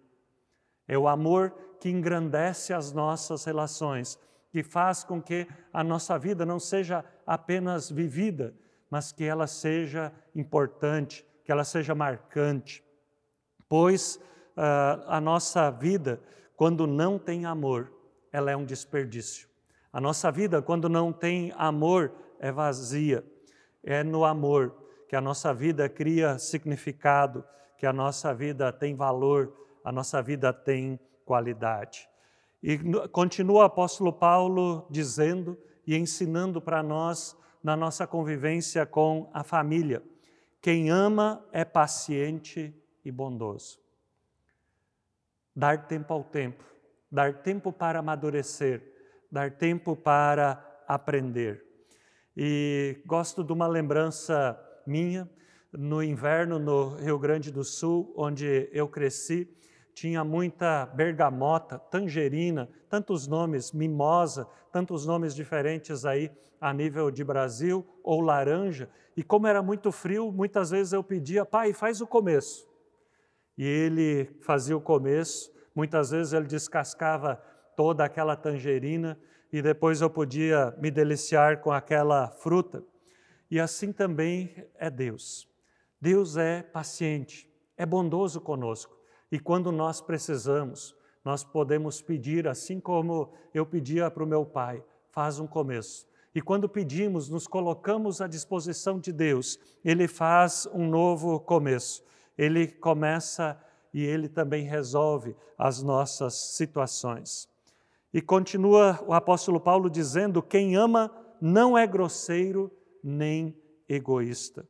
É 0.87 0.97
o 0.97 1.07
amor 1.07 1.53
que 1.79 1.89
engrandece 1.89 2.73
as 2.73 2.91
nossas 2.91 3.43
relações, 3.43 4.17
que 4.49 4.63
faz 4.63 5.03
com 5.03 5.21
que 5.21 5.47
a 5.71 5.83
nossa 5.83 6.17
vida 6.17 6.45
não 6.45 6.59
seja 6.59 7.03
apenas 7.25 7.89
vivida, 7.91 8.55
mas 8.89 9.11
que 9.11 9.25
ela 9.25 9.47
seja 9.47 10.13
importante, 10.33 11.25
que 11.43 11.51
ela 11.51 11.65
seja 11.65 11.93
marcante. 11.93 12.83
Pois 13.67 14.15
uh, 14.55 15.03
a 15.07 15.19
nossa 15.19 15.69
vida, 15.69 16.21
quando 16.55 16.87
não 16.87 17.19
tem 17.19 17.45
amor, 17.45 17.91
ela 18.31 18.49
é 18.49 18.55
um 18.55 18.65
desperdício. 18.65 19.47
A 19.91 20.01
nossa 20.01 20.31
vida, 20.31 20.61
quando 20.61 20.89
não 20.89 21.11
tem 21.11 21.53
amor, 21.57 22.13
é 22.39 22.51
vazia. 22.51 23.25
É 23.83 24.03
no 24.03 24.25
amor 24.25 24.75
que 25.07 25.15
a 25.15 25.21
nossa 25.21 25.53
vida 25.53 25.87
cria 25.87 26.37
significado, 26.37 27.43
que 27.77 27.85
a 27.85 27.93
nossa 27.93 28.33
vida 28.33 28.71
tem 28.71 28.95
valor, 28.95 29.53
a 29.83 29.91
nossa 29.91 30.21
vida 30.21 30.51
tem 30.51 30.99
qualidade. 31.23 32.09
E 32.61 32.77
continua 33.11 33.59
o 33.59 33.65
apóstolo 33.65 34.11
Paulo 34.11 34.85
dizendo 34.89 35.57
e 35.85 35.95
ensinando 35.95 36.61
para 36.61 36.83
nós 36.83 37.37
na 37.63 37.75
nossa 37.75 38.05
convivência 38.05 38.85
com 38.85 39.29
a 39.33 39.43
família: 39.43 40.03
quem 40.61 40.89
ama 40.89 41.45
é 41.51 41.63
paciente 41.63 42.73
e 43.05 43.11
bondoso. 43.11 43.79
Dar 45.55 45.87
tempo 45.87 46.13
ao 46.13 46.23
tempo, 46.23 46.63
dar 47.11 47.41
tempo 47.41 47.71
para 47.71 47.99
amadurecer, 47.99 48.96
dar 49.37 49.51
tempo 49.51 49.95
para 49.95 50.81
aprender. 50.87 51.63
E 52.35 52.99
gosto 53.05 53.43
de 53.43 53.53
uma 53.53 53.67
lembrança 53.67 54.59
minha, 54.83 55.29
no 55.71 56.01
inverno 56.01 56.57
no 56.57 56.95
Rio 56.95 57.19
Grande 57.19 57.51
do 57.51 57.63
Sul, 57.63 58.11
onde 58.17 58.67
eu 58.71 58.87
cresci, 58.87 59.47
tinha 59.93 60.23
muita 60.23 60.87
bergamota, 60.87 61.77
tangerina, 61.77 62.67
tantos 62.89 63.27
nomes, 63.27 63.71
mimosa, 63.71 64.47
tantos 64.71 65.05
nomes 65.05 65.35
diferentes 65.35 66.03
aí 66.03 66.31
a 66.59 66.73
nível 66.73 67.11
de 67.11 67.23
Brasil, 67.23 67.85
ou 68.03 68.21
laranja. 68.21 68.89
E 69.15 69.21
como 69.21 69.45
era 69.45 69.61
muito 69.61 69.91
frio, 69.91 70.31
muitas 70.31 70.71
vezes 70.71 70.93
eu 70.93 71.03
pedia, 71.03 71.45
pai, 71.45 71.73
faz 71.73 72.01
o 72.01 72.07
começo. 72.07 72.67
E 73.55 73.63
ele 73.63 74.35
fazia 74.41 74.75
o 74.75 74.81
começo, 74.81 75.53
muitas 75.75 76.09
vezes 76.09 76.33
ele 76.33 76.47
descascava 76.47 77.39
toda 77.77 78.03
aquela 78.03 78.35
tangerina 78.35 79.17
e 79.53 79.61
depois 79.61 80.01
eu 80.01 80.09
podia 80.09 80.75
me 80.79 80.89
deliciar 80.89 81.61
com 81.61 81.71
aquela 81.71 82.27
fruta. 82.27 82.83
E 83.51 83.59
assim 83.59 83.93
também 83.93 84.65
é 84.79 84.89
Deus. 84.89 85.47
Deus 86.01 86.37
é 86.37 86.63
paciente, 86.63 87.47
é 87.77 87.85
bondoso 87.85 88.41
conosco. 88.41 88.97
E 89.31 89.39
quando 89.39 89.71
nós 89.71 90.01
precisamos, 90.01 90.95
nós 91.23 91.43
podemos 91.43 92.01
pedir, 92.01 92.47
assim 92.47 92.79
como 92.79 93.31
eu 93.53 93.65
pedia 93.65 94.09
para 94.09 94.23
o 94.23 94.27
meu 94.27 94.43
pai, 94.43 94.83
faz 95.11 95.39
um 95.39 95.45
começo. 95.45 96.07
E 96.33 96.41
quando 96.41 96.67
pedimos, 96.67 97.29
nos 97.29 97.47
colocamos 97.47 98.21
à 98.21 98.27
disposição 98.27 98.99
de 98.99 99.11
Deus, 99.11 99.59
Ele 99.85 100.07
faz 100.07 100.67
um 100.73 100.87
novo 100.87 101.39
começo. 101.39 102.03
Ele 102.37 102.67
começa 102.67 103.59
e 103.93 104.03
Ele 104.03 104.27
também 104.27 104.65
resolve 104.65 105.35
as 105.57 105.83
nossas 105.83 106.33
situações. 106.33 107.47
E 108.13 108.21
continua 108.21 109.03
o 109.05 109.13
apóstolo 109.13 109.59
Paulo 109.59 109.89
dizendo: 109.89 110.41
quem 110.41 110.75
ama 110.75 111.11
não 111.41 111.77
é 111.77 111.85
grosseiro 111.85 112.71
nem 113.03 113.55
egoísta. 113.87 114.67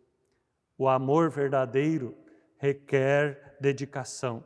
O 0.78 0.88
amor 0.88 1.30
verdadeiro 1.30 2.16
requer 2.58 3.58
dedicação. 3.60 4.44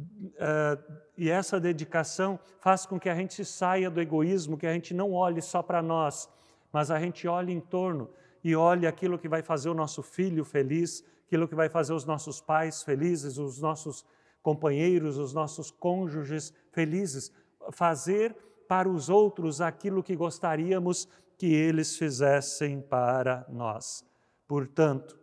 Uh, 0.00 1.00
e 1.16 1.28
essa 1.30 1.60
dedicação 1.60 2.38
faz 2.58 2.86
com 2.86 2.98
que 2.98 3.08
a 3.08 3.14
gente 3.14 3.44
saia 3.44 3.90
do 3.90 4.00
egoísmo, 4.00 4.56
que 4.56 4.66
a 4.66 4.72
gente 4.72 4.94
não 4.94 5.12
olhe 5.12 5.42
só 5.42 5.62
para 5.62 5.82
nós, 5.82 6.28
mas 6.72 6.90
a 6.90 6.98
gente 6.98 7.28
olhe 7.28 7.52
em 7.52 7.60
torno 7.60 8.08
e 8.42 8.56
olhe 8.56 8.86
aquilo 8.86 9.18
que 9.18 9.28
vai 9.28 9.42
fazer 9.42 9.68
o 9.68 9.74
nosso 9.74 10.02
filho 10.02 10.44
feliz, 10.44 11.04
aquilo 11.26 11.46
que 11.46 11.54
vai 11.54 11.68
fazer 11.68 11.92
os 11.92 12.06
nossos 12.06 12.40
pais 12.40 12.82
felizes, 12.82 13.36
os 13.36 13.60
nossos 13.60 14.04
companheiros, 14.42 15.18
os 15.18 15.34
nossos 15.34 15.70
cônjuges 15.70 16.54
felizes, 16.72 17.30
fazer 17.72 18.36
para 18.68 18.88
os 18.88 19.08
outros 19.08 19.60
aquilo 19.60 20.02
que 20.02 20.14
gostaríamos 20.14 21.08
que 21.36 21.52
eles 21.52 21.96
fizessem 21.96 22.80
para 22.80 23.46
nós. 23.48 24.04
Portanto, 24.46 25.18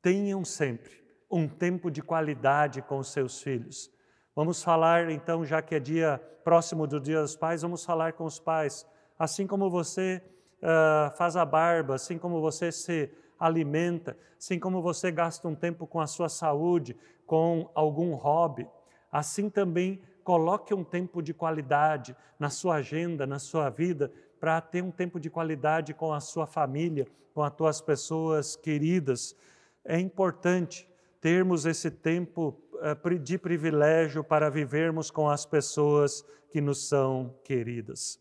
tenham 0.00 0.44
sempre 0.44 0.92
um 1.30 1.46
tempo 1.46 1.90
de 1.90 2.02
qualidade 2.02 2.80
com 2.82 2.98
os 2.98 3.12
seus 3.12 3.42
filhos. 3.42 3.90
Vamos 4.34 4.62
falar 4.62 5.10
então, 5.10 5.44
já 5.44 5.60
que 5.60 5.74
é 5.74 5.80
dia 5.80 6.18
próximo 6.44 6.86
do 6.86 6.98
Dia 6.98 7.20
dos 7.20 7.36
Pais, 7.36 7.62
vamos 7.62 7.84
falar 7.84 8.14
com 8.14 8.24
os 8.24 8.38
pais. 8.38 8.86
Assim 9.18 9.46
como 9.46 9.68
você 9.68 10.22
uh, 10.62 11.14
faz 11.16 11.36
a 11.36 11.44
barba, 11.44 11.96
assim 11.96 12.16
como 12.16 12.40
você 12.40 12.72
se 12.72 13.10
alimenta, 13.38 14.16
assim 14.38 14.58
como 14.58 14.80
você 14.80 15.10
gasta 15.10 15.46
um 15.46 15.54
tempo 15.54 15.86
com 15.86 16.00
a 16.00 16.06
sua 16.06 16.28
saúde, 16.28 16.96
com 17.26 17.70
algum 17.74 18.14
hobby, 18.14 18.66
assim 19.12 19.50
também 19.50 20.00
coloque 20.28 20.74
um 20.74 20.84
tempo 20.84 21.22
de 21.22 21.32
qualidade 21.32 22.14
na 22.38 22.50
sua 22.50 22.74
agenda, 22.74 23.26
na 23.26 23.38
sua 23.38 23.70
vida, 23.70 24.12
para 24.38 24.60
ter 24.60 24.82
um 24.82 24.90
tempo 24.90 25.18
de 25.18 25.30
qualidade 25.30 25.94
com 25.94 26.12
a 26.12 26.20
sua 26.20 26.46
família, 26.46 27.06
com 27.32 27.42
as 27.42 27.50
tuas 27.54 27.80
pessoas 27.80 28.54
queridas. 28.54 29.34
É 29.82 29.98
importante 29.98 30.86
termos 31.18 31.64
esse 31.64 31.90
tempo 31.90 32.60
eh, 32.82 33.18
de 33.18 33.38
privilégio 33.38 34.22
para 34.22 34.50
vivermos 34.50 35.10
com 35.10 35.30
as 35.30 35.46
pessoas 35.46 36.22
que 36.50 36.60
nos 36.60 36.86
são 36.86 37.34
queridas. 37.42 38.20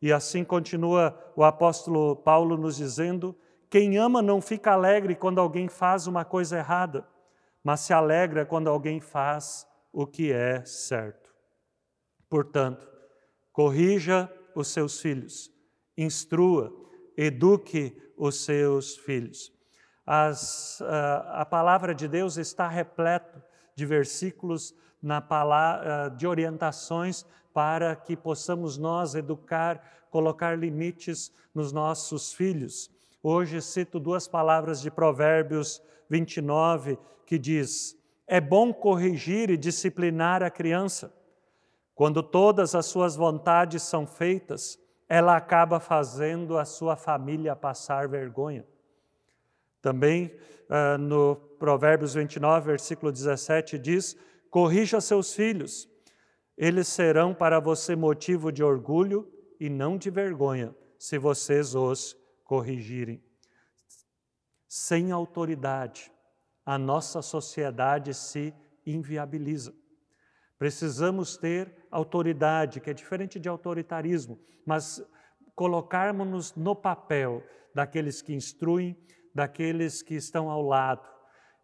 E 0.00 0.10
assim 0.10 0.44
continua 0.44 1.14
o 1.36 1.44
apóstolo 1.44 2.16
Paulo 2.16 2.56
nos 2.56 2.78
dizendo: 2.78 3.36
quem 3.68 3.98
ama 3.98 4.22
não 4.22 4.40
fica 4.40 4.72
alegre 4.72 5.14
quando 5.14 5.38
alguém 5.38 5.68
faz 5.68 6.06
uma 6.06 6.24
coisa 6.24 6.56
errada, 6.56 7.06
mas 7.62 7.80
se 7.80 7.92
alegra 7.92 8.46
quando 8.46 8.70
alguém 8.70 9.00
faz 9.00 9.66
o 9.92 10.06
que 10.06 10.32
é 10.32 10.64
certo. 10.64 11.21
Portanto, 12.32 12.88
corrija 13.52 14.26
os 14.54 14.68
seus 14.68 14.98
filhos, 15.02 15.52
instrua, 15.98 16.72
eduque 17.14 17.94
os 18.16 18.42
seus 18.42 18.96
filhos. 18.96 19.52
As, 20.06 20.80
a, 20.80 21.42
a 21.42 21.44
palavra 21.44 21.94
de 21.94 22.08
Deus 22.08 22.38
está 22.38 22.66
repleta 22.68 23.44
de 23.76 23.84
versículos 23.84 24.74
na 25.02 25.20
palavra, 25.20 26.08
de 26.08 26.26
orientações 26.26 27.26
para 27.52 27.94
que 27.94 28.16
possamos 28.16 28.78
nós 28.78 29.14
educar, 29.14 30.06
colocar 30.08 30.58
limites 30.58 31.30
nos 31.54 31.70
nossos 31.70 32.32
filhos. 32.32 32.90
Hoje 33.22 33.60
cito 33.60 34.00
duas 34.00 34.26
palavras 34.26 34.80
de 34.80 34.90
Provérbios 34.90 35.82
29 36.08 36.98
que 37.26 37.38
diz: 37.38 37.94
É 38.26 38.40
bom 38.40 38.72
corrigir 38.72 39.50
e 39.50 39.58
disciplinar 39.58 40.42
a 40.42 40.50
criança 40.50 41.12
quando 41.94 42.22
todas 42.22 42.74
as 42.74 42.86
suas 42.86 43.16
vontades 43.16 43.82
são 43.82 44.06
feitas, 44.06 44.78
ela 45.08 45.36
acaba 45.36 45.78
fazendo 45.78 46.56
a 46.56 46.64
sua 46.64 46.96
família 46.96 47.54
passar 47.54 48.08
vergonha. 48.08 48.66
Também 49.82 50.34
uh, 50.70 50.96
no 50.96 51.36
Provérbios 51.58 52.14
29, 52.14 52.66
versículo 52.66 53.12
17, 53.12 53.78
diz: 53.78 54.16
Corrija 54.48 55.00
seus 55.00 55.34
filhos, 55.34 55.88
eles 56.56 56.88
serão 56.88 57.34
para 57.34 57.60
você 57.60 57.94
motivo 57.94 58.50
de 58.50 58.62
orgulho 58.62 59.30
e 59.60 59.68
não 59.68 59.98
de 59.98 60.08
vergonha, 60.08 60.74
se 60.98 61.18
vocês 61.18 61.74
os 61.74 62.16
corrigirem. 62.44 63.22
Sem 64.66 65.12
autoridade, 65.12 66.10
a 66.64 66.78
nossa 66.78 67.20
sociedade 67.20 68.14
se 68.14 68.54
inviabiliza. 68.86 69.74
Precisamos 70.62 71.36
ter 71.36 71.74
autoridade, 71.90 72.80
que 72.80 72.88
é 72.88 72.94
diferente 72.94 73.40
de 73.40 73.48
autoritarismo, 73.48 74.38
mas 74.64 75.04
colocarmos-nos 75.56 76.54
no 76.54 76.76
papel 76.76 77.42
daqueles 77.74 78.22
que 78.22 78.32
instruem, 78.32 78.96
daqueles 79.34 80.02
que 80.02 80.14
estão 80.14 80.48
ao 80.48 80.62
lado. 80.62 81.02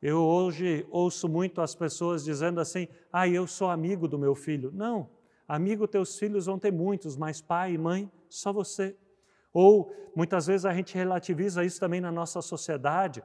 Eu 0.02 0.18
hoje 0.18 0.84
ouço 0.90 1.28
muito 1.28 1.60
as 1.60 1.76
pessoas 1.76 2.24
dizendo 2.24 2.60
assim: 2.60 2.88
ah, 3.12 3.28
eu 3.28 3.46
sou 3.46 3.70
amigo 3.70 4.08
do 4.08 4.18
meu 4.18 4.34
filho. 4.34 4.72
Não, 4.74 5.08
amigo 5.46 5.86
teus 5.86 6.18
filhos 6.18 6.46
vão 6.46 6.58
ter 6.58 6.72
muitos, 6.72 7.16
mas 7.16 7.40
pai 7.40 7.74
e 7.74 7.78
mãe, 7.78 8.10
só 8.28 8.52
você. 8.52 8.96
Ou 9.52 9.94
muitas 10.16 10.48
vezes 10.48 10.66
a 10.66 10.74
gente 10.74 10.96
relativiza 10.96 11.64
isso 11.64 11.78
também 11.78 12.00
na 12.00 12.10
nossa 12.10 12.42
sociedade. 12.42 13.22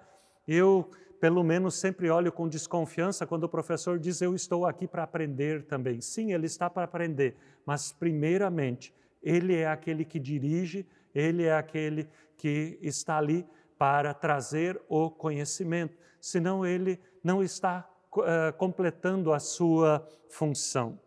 Eu 0.48 0.90
pelo 1.24 1.42
menos 1.42 1.76
sempre 1.76 2.10
olho 2.10 2.34
com 2.34 2.50
desconfiança 2.50 3.26
quando 3.26 3.46
o 3.46 3.50
professor 3.50 3.98
diz 3.98 4.22
eu 4.22 4.36
estou 4.36 4.66
aqui 4.66 4.86
para 4.86 5.04
aprender 5.04 5.64
também. 5.64 6.02
Sim, 6.02 6.34
ele 6.34 6.48
está 6.48 6.70
para 6.70 6.84
aprender, 6.84 7.38
mas 7.66 7.94
primeiramente 7.94 8.94
ele 9.22 9.56
é 9.56 9.66
aquele 9.66 10.04
que 10.04 10.20
dirige, 10.20 10.86
ele 11.16 11.44
é 11.44 11.54
aquele 11.54 12.10
que 12.36 12.78
está 12.82 13.18
ali 13.18 13.48
para 13.78 14.14
trazer 14.14 14.82
o 14.90 15.10
conhecimento. 15.10 15.98
Senão 16.20 16.66
ele 16.66 17.00
não 17.24 17.42
está 17.42 17.90
uh, 18.18 18.52
completando 18.58 19.32
a 19.32 19.40
sua 19.40 20.06
função. 20.28 21.00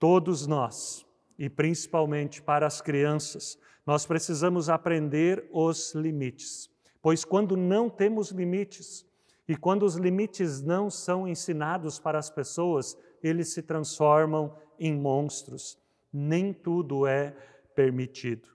Todos 0.00 0.48
nós, 0.48 1.06
e 1.38 1.48
principalmente 1.48 2.42
para 2.42 2.66
as 2.66 2.80
crianças, 2.80 3.56
nós 3.86 4.04
precisamos 4.04 4.68
aprender 4.68 5.48
os 5.52 5.94
limites. 5.94 6.68
Pois 7.06 7.24
quando 7.24 7.56
não 7.56 7.88
temos 7.88 8.32
limites, 8.32 9.06
e 9.46 9.54
quando 9.54 9.84
os 9.84 9.94
limites 9.94 10.60
não 10.60 10.90
são 10.90 11.28
ensinados 11.28 12.00
para 12.00 12.18
as 12.18 12.28
pessoas, 12.28 12.98
eles 13.22 13.52
se 13.52 13.62
transformam 13.62 14.52
em 14.76 14.92
monstros. 14.92 15.78
Nem 16.12 16.52
tudo 16.52 17.06
é 17.06 17.32
permitido. 17.76 18.48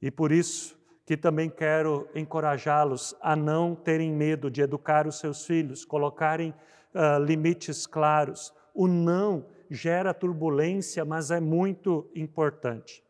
E 0.00 0.12
por 0.12 0.30
isso 0.30 0.78
que 1.04 1.16
também 1.16 1.50
quero 1.50 2.08
encorajá-los 2.14 3.16
a 3.20 3.34
não 3.34 3.74
terem 3.74 4.12
medo 4.12 4.48
de 4.48 4.62
educar 4.62 5.04
os 5.04 5.18
seus 5.18 5.44
filhos, 5.44 5.84
colocarem 5.84 6.54
uh, 6.94 7.20
limites 7.20 7.84
claros. 7.84 8.54
O 8.72 8.86
não 8.86 9.44
gera 9.68 10.14
turbulência, 10.14 11.04
mas 11.04 11.32
é 11.32 11.40
muito 11.40 12.08
importante. 12.14 13.02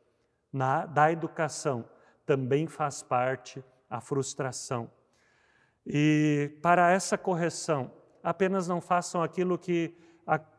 Na, 0.51 0.87
da 0.87 1.13
educação 1.13 1.85
também 2.25 2.67
faz 2.67 3.03
parte 3.03 3.63
a 3.89 4.01
frustração. 4.01 4.91
E 5.87 6.59
para 6.63 6.91
essa 6.91 7.17
correção, 7.17 7.91
apenas 8.23 8.69
não 8.69 8.81
façam 8.81 9.23
aquilo 9.23 9.59
que 9.59 9.97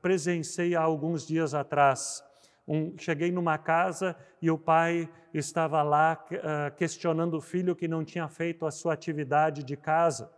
presenciei 0.02 0.76
há 0.76 0.82
alguns 0.82 1.28
dias 1.28 1.54
atrás. 1.54 2.24
Um, 2.68 2.98
cheguei 2.98 3.32
numa 3.32 3.58
casa 3.58 4.16
e 4.42 4.50
o 4.50 4.58
pai 4.58 5.10
estava 5.34 5.82
lá 5.82 6.24
uh, 6.32 6.76
questionando 6.76 7.36
o 7.36 7.42
filho 7.42 7.76
que 7.76 7.88
não 7.88 8.04
tinha 8.04 8.28
feito 8.28 8.66
a 8.66 8.72
sua 8.72 8.94
atividade 8.94 9.64
de 9.64 9.78
casa. 9.78 10.32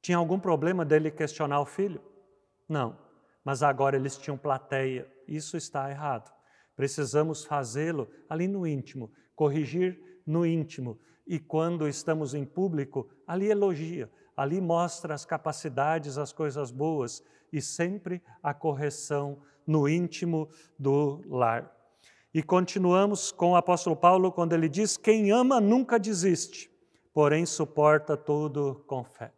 Tinha 0.00 0.18
algum 0.18 0.38
problema 0.38 0.84
dele 0.84 1.10
questionar 1.10 1.60
o 1.60 1.66
filho? 1.66 2.00
Não, 2.68 2.98
mas 3.42 3.62
agora 3.62 3.96
eles 3.96 4.18
tinham 4.18 4.36
plateia. 4.36 5.10
Isso 5.26 5.56
está 5.56 5.90
errado. 5.90 6.30
Precisamos 6.76 7.44
fazê-lo 7.44 8.10
ali 8.28 8.48
no 8.48 8.66
íntimo, 8.66 9.10
corrigir 9.34 10.22
no 10.26 10.44
íntimo, 10.44 10.98
e 11.26 11.38
quando 11.38 11.88
estamos 11.88 12.34
em 12.34 12.44
público, 12.44 13.08
ali 13.26 13.50
elogia, 13.50 14.10
ali 14.36 14.60
mostra 14.60 15.14
as 15.14 15.24
capacidades, 15.24 16.18
as 16.18 16.32
coisas 16.32 16.70
boas 16.70 17.22
e 17.52 17.60
sempre 17.60 18.22
a 18.42 18.52
correção 18.52 19.38
no 19.66 19.88
íntimo 19.88 20.48
do 20.78 21.22
lar. 21.28 21.72
E 22.32 22.42
continuamos 22.42 23.30
com 23.30 23.52
o 23.52 23.56
apóstolo 23.56 23.96
Paulo 23.96 24.32
quando 24.32 24.52
ele 24.52 24.68
diz: 24.68 24.96
Quem 24.96 25.30
ama 25.30 25.60
nunca 25.60 25.98
desiste, 25.98 26.70
porém 27.12 27.46
suporta 27.46 28.16
tudo 28.16 28.84
com 28.86 29.04
fé. 29.04 29.32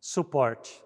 Suporte. 0.00 0.85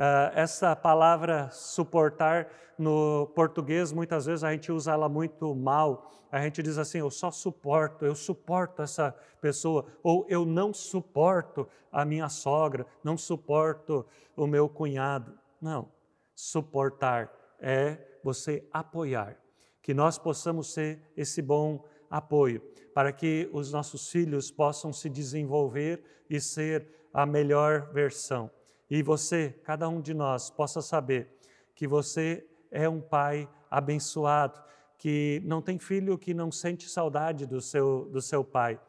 Uh, 0.00 0.32
essa 0.34 0.74
palavra 0.74 1.50
suportar 1.50 2.48
no 2.78 3.26
português, 3.34 3.92
muitas 3.92 4.24
vezes 4.24 4.42
a 4.42 4.50
gente 4.50 4.72
usa 4.72 4.92
ela 4.92 5.10
muito 5.10 5.54
mal. 5.54 6.10
A 6.32 6.40
gente 6.40 6.62
diz 6.62 6.78
assim: 6.78 7.00
eu 7.00 7.10
só 7.10 7.30
suporto, 7.30 8.06
eu 8.06 8.14
suporto 8.14 8.80
essa 8.80 9.14
pessoa, 9.42 9.84
ou 10.02 10.24
eu 10.26 10.46
não 10.46 10.72
suporto 10.72 11.68
a 11.92 12.02
minha 12.06 12.30
sogra, 12.30 12.86
não 13.04 13.18
suporto 13.18 14.06
o 14.34 14.46
meu 14.46 14.70
cunhado. 14.70 15.38
Não. 15.60 15.92
Suportar 16.34 17.30
é 17.60 17.98
você 18.24 18.66
apoiar. 18.72 19.36
Que 19.82 19.92
nós 19.92 20.16
possamos 20.16 20.72
ser 20.72 21.02
esse 21.14 21.42
bom 21.42 21.84
apoio, 22.10 22.62
para 22.94 23.12
que 23.12 23.50
os 23.52 23.70
nossos 23.70 24.10
filhos 24.10 24.50
possam 24.50 24.94
se 24.94 25.10
desenvolver 25.10 26.02
e 26.30 26.40
ser 26.40 26.88
a 27.12 27.26
melhor 27.26 27.92
versão. 27.92 28.50
E 28.90 29.02
você, 29.02 29.54
cada 29.62 29.88
um 29.88 30.00
de 30.00 30.12
nós, 30.12 30.50
possa 30.50 30.82
saber 30.82 31.28
que 31.74 31.86
você 31.86 32.44
é 32.70 32.88
um 32.88 33.00
pai 33.00 33.48
abençoado, 33.70 34.60
que 34.98 35.40
não 35.44 35.62
tem 35.62 35.78
filho 35.78 36.18
que 36.18 36.34
não 36.34 36.50
sente 36.50 36.88
saudade 36.88 37.46
do 37.46 37.60
seu, 37.60 38.06
do 38.12 38.20
seu 38.20 38.44
pai. 38.44 38.80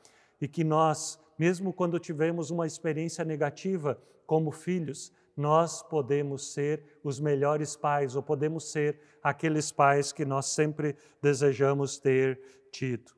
E 0.42 0.48
que 0.48 0.64
nós, 0.64 1.20
mesmo 1.38 1.72
quando 1.72 2.00
tivemos 2.00 2.50
uma 2.50 2.66
experiência 2.66 3.24
negativa 3.24 4.02
como 4.26 4.52
filhos, 4.52 5.14
nós 5.38 5.82
podemos 5.84 6.54
ser 6.54 6.84
os 7.04 7.20
melhores 7.20 7.76
pais, 7.76 8.16
ou 8.16 8.24
podemos 8.24 8.72
ser 8.72 9.00
aqueles 9.24 9.72
pais 9.72 10.12
que 10.12 10.26
nós 10.26 10.48
sempre 10.48 10.96
desejamos 11.22 12.00
ter 12.00 12.40
tido. 12.72 13.14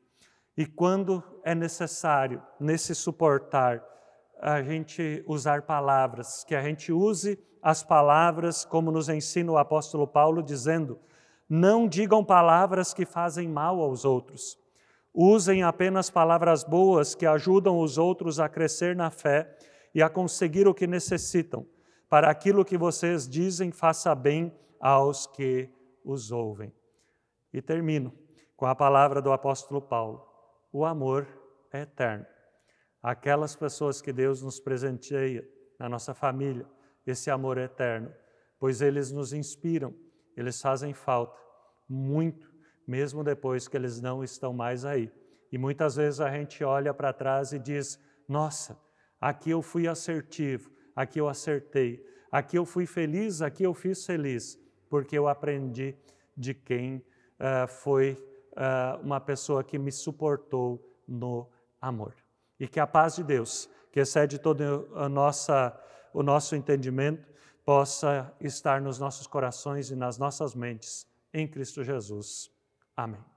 E 0.55 0.65
quando 0.65 1.23
é 1.43 1.55
necessário, 1.55 2.43
nesse 2.59 2.93
suportar, 2.93 3.83
a 4.43 4.61
gente 4.61 5.23
usar 5.25 5.61
palavras, 5.61 6.43
que 6.43 6.53
a 6.53 6.61
gente 6.61 6.91
use 6.91 7.39
as 7.61 7.81
palavras 7.81 8.65
como 8.65 8.91
nos 8.91 9.07
ensina 9.07 9.49
o 9.49 9.57
apóstolo 9.57 10.05
Paulo, 10.05 10.43
dizendo: 10.43 10.99
não 11.47 11.87
digam 11.87 12.25
palavras 12.25 12.93
que 12.93 13.05
fazem 13.05 13.47
mal 13.47 13.79
aos 13.79 14.03
outros. 14.03 14.59
Usem 15.13 15.63
apenas 15.63 16.09
palavras 16.09 16.65
boas 16.65 17.15
que 17.15 17.25
ajudam 17.25 17.79
os 17.79 17.97
outros 17.97 18.37
a 18.37 18.49
crescer 18.49 18.97
na 18.97 19.09
fé 19.09 19.55
e 19.95 20.01
a 20.01 20.09
conseguir 20.09 20.67
o 20.67 20.73
que 20.73 20.87
necessitam. 20.87 21.65
Para 22.09 22.29
aquilo 22.29 22.65
que 22.65 22.77
vocês 22.77 23.29
dizem, 23.29 23.71
faça 23.71 24.13
bem 24.13 24.53
aos 24.77 25.25
que 25.25 25.69
os 26.03 26.33
ouvem. 26.33 26.73
E 27.53 27.61
termino 27.61 28.11
com 28.57 28.65
a 28.65 28.75
palavra 28.75 29.21
do 29.21 29.31
apóstolo 29.31 29.81
Paulo: 29.81 30.27
o 30.69 30.83
amor 30.83 31.25
é 31.71 31.83
eterno 31.83 32.32
aquelas 33.03 33.53
pessoas 33.53 34.01
que 34.01 34.13
Deus 34.13 34.41
nos 34.41 34.61
presenteia 34.61 35.45
na 35.77 35.89
nossa 35.89 36.13
família, 36.13 36.65
esse 37.05 37.29
amor 37.29 37.57
eterno, 37.57 38.09
pois 38.57 38.81
eles 38.81 39.11
nos 39.11 39.33
inspiram, 39.33 39.93
eles 40.37 40.61
fazem 40.61 40.93
falta 40.93 41.37
muito, 41.87 42.49
mesmo 42.87 43.21
depois 43.21 43.67
que 43.67 43.75
eles 43.75 43.99
não 43.99 44.23
estão 44.23 44.53
mais 44.53 44.85
aí. 44.85 45.11
E 45.51 45.57
muitas 45.57 45.97
vezes 45.97 46.21
a 46.21 46.31
gente 46.31 46.63
olha 46.63 46.93
para 46.93 47.11
trás 47.11 47.51
e 47.51 47.59
diz: 47.59 47.99
Nossa, 48.27 48.79
aqui 49.19 49.49
eu 49.49 49.61
fui 49.61 49.85
assertivo, 49.85 50.71
aqui 50.95 51.19
eu 51.19 51.27
acertei, 51.27 52.03
aqui 52.31 52.57
eu 52.57 52.65
fui 52.65 52.85
feliz, 52.85 53.41
aqui 53.41 53.63
eu 53.63 53.73
fiz 53.73 54.05
feliz, 54.05 54.57
porque 54.89 55.17
eu 55.17 55.27
aprendi 55.27 55.95
de 56.35 56.53
quem 56.53 56.97
uh, 56.97 57.67
foi 57.67 58.13
uh, 58.53 58.99
uma 59.03 59.19
pessoa 59.19 59.63
que 59.63 59.77
me 59.77 59.91
suportou 59.91 60.81
no 61.05 61.47
amor 61.81 62.22
e 62.59 62.67
que 62.67 62.79
a 62.79 62.87
paz 62.87 63.15
de 63.15 63.23
Deus, 63.23 63.69
que 63.91 63.99
excede 63.99 64.39
todo 64.39 64.89
a 64.95 65.09
nossa, 65.09 65.77
o 66.13 66.23
nosso 66.23 66.55
entendimento, 66.55 67.31
possa 67.65 68.33
estar 68.41 68.81
nos 68.81 68.99
nossos 68.99 69.27
corações 69.27 69.89
e 69.89 69.95
nas 69.95 70.17
nossas 70.17 70.53
mentes, 70.53 71.07
em 71.33 71.47
Cristo 71.47 71.83
Jesus. 71.83 72.51
Amém. 72.95 73.32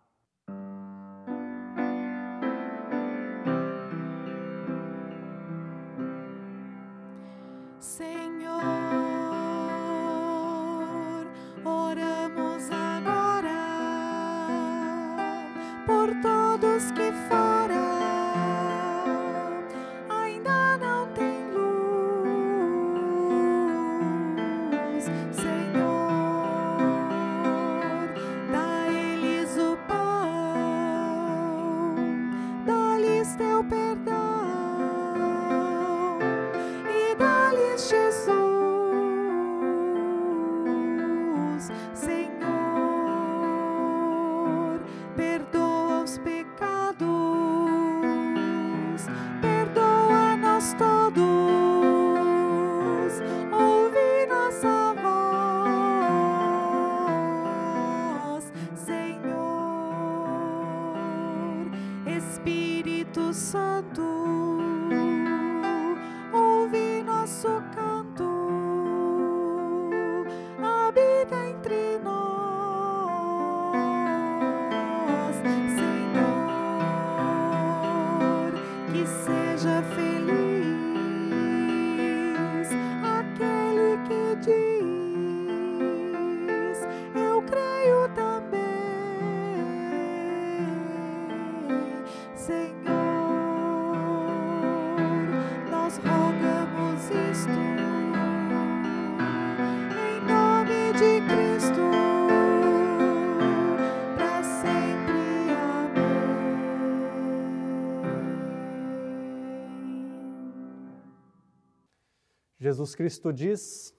Jesus 112.59 112.95
Cristo 112.95 113.33
diz: 113.33 113.95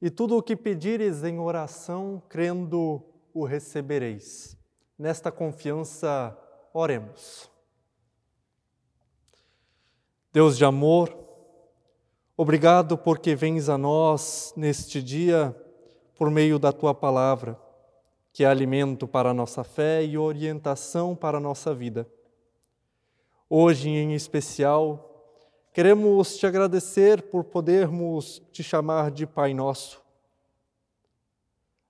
E 0.00 0.10
tudo 0.10 0.36
o 0.36 0.42
que 0.42 0.56
pedires 0.56 1.22
em 1.22 1.38
oração, 1.38 2.22
crendo, 2.28 3.02
o 3.34 3.44
recebereis. 3.44 4.56
Nesta 4.98 5.30
confiança, 5.30 6.36
oremos. 6.72 7.50
Deus 10.32 10.56
de 10.56 10.64
amor, 10.64 11.14
obrigado 12.36 12.96
porque 12.96 13.34
vens 13.34 13.68
a 13.68 13.76
nós 13.76 14.54
neste 14.56 15.02
dia 15.02 15.54
por 16.16 16.30
meio 16.30 16.58
da 16.58 16.72
tua 16.72 16.94
palavra, 16.94 17.58
que 18.32 18.44
é 18.44 18.46
alimento 18.46 19.06
para 19.06 19.30
a 19.30 19.34
nossa 19.34 19.62
fé 19.62 20.02
e 20.02 20.16
orientação 20.16 21.14
para 21.14 21.36
a 21.36 21.40
nossa 21.40 21.74
vida. 21.74 22.08
Hoje, 23.50 23.90
em 23.90 24.14
especial, 24.14 25.11
Queremos 25.72 26.36
te 26.36 26.46
agradecer 26.46 27.22
por 27.22 27.44
podermos 27.44 28.42
te 28.52 28.62
chamar 28.62 29.10
de 29.10 29.26
Pai 29.26 29.54
Nosso. 29.54 30.02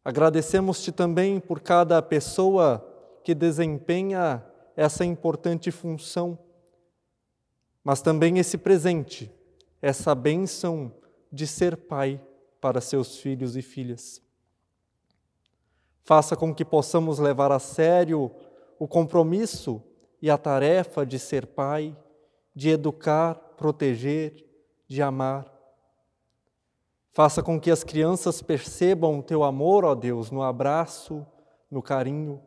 Agradecemos-te 0.05 0.93
também 0.93 1.41
por 1.41 1.59
cada 1.59 2.01
pessoa 2.01 2.89
que 3.25 3.35
desempenha 3.35 4.45
essa 4.77 5.05
importante 5.05 5.73
função, 5.73 6.39
mas 7.83 8.01
também 8.01 8.39
esse 8.39 8.57
presente, 8.57 9.29
essa 9.81 10.15
bênção 10.15 10.95
de 11.33 11.45
ser 11.45 11.77
pai 11.77 12.21
para 12.61 12.81
seus 12.81 13.19
filhos 13.19 13.57
e 13.57 13.63
filhas. 13.63 14.23
Faça 16.05 16.37
com 16.37 16.55
que 16.55 16.65
possamos 16.65 17.19
levar 17.19 17.51
a 17.51 17.59
sério 17.59 18.31
o 18.79 18.87
compromisso 18.87 19.83
e 20.21 20.31
a 20.31 20.39
tarefa 20.39 21.05
de 21.05 21.19
ser 21.19 21.47
pai, 21.47 21.97
de 22.55 22.71
educar, 22.71 23.35
proteger, 23.63 24.45
de 24.89 25.01
amar. 25.01 25.49
Faça 27.13 27.45
com 27.45 27.61
que 27.61 27.71
as 27.71 27.85
crianças 27.85 28.43
percebam 28.43 29.21
o 29.21 29.23
teu 29.23 29.45
amor, 29.45 29.85
ó 29.85 29.95
Deus, 29.95 30.33
no 30.33 30.43
abraço, 30.43 31.25
no 31.71 31.81
carinho, 31.81 32.43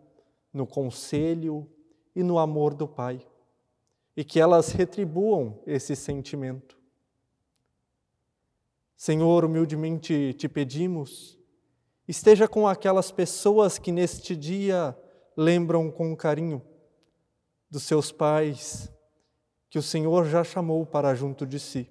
no 0.51 0.67
conselho 0.67 1.71
e 2.13 2.21
no 2.21 2.37
amor 2.37 2.73
do 2.73 2.85
Pai. 2.85 3.25
E 4.13 4.25
que 4.25 4.41
elas 4.41 4.73
retribuam 4.73 5.57
esse 5.65 5.95
sentimento. 5.95 6.77
Senhor, 8.97 9.45
humildemente 9.45 10.33
te 10.33 10.49
pedimos, 10.49 11.39
esteja 12.05 12.45
com 12.45 12.67
aquelas 12.67 13.09
pessoas 13.09 13.79
que 13.79 13.91
neste 13.93 14.35
dia 14.35 14.93
lembram 15.37 15.89
com 15.89 16.13
carinho 16.13 16.61
dos 17.71 17.83
seus 17.83 18.11
pais, 18.11 18.91
que 19.69 19.79
o 19.79 19.83
Senhor 19.83 20.25
já 20.25 20.43
chamou 20.43 20.85
para 20.85 21.13
junto 21.13 21.45
de 21.45 21.59
si. 21.59 21.89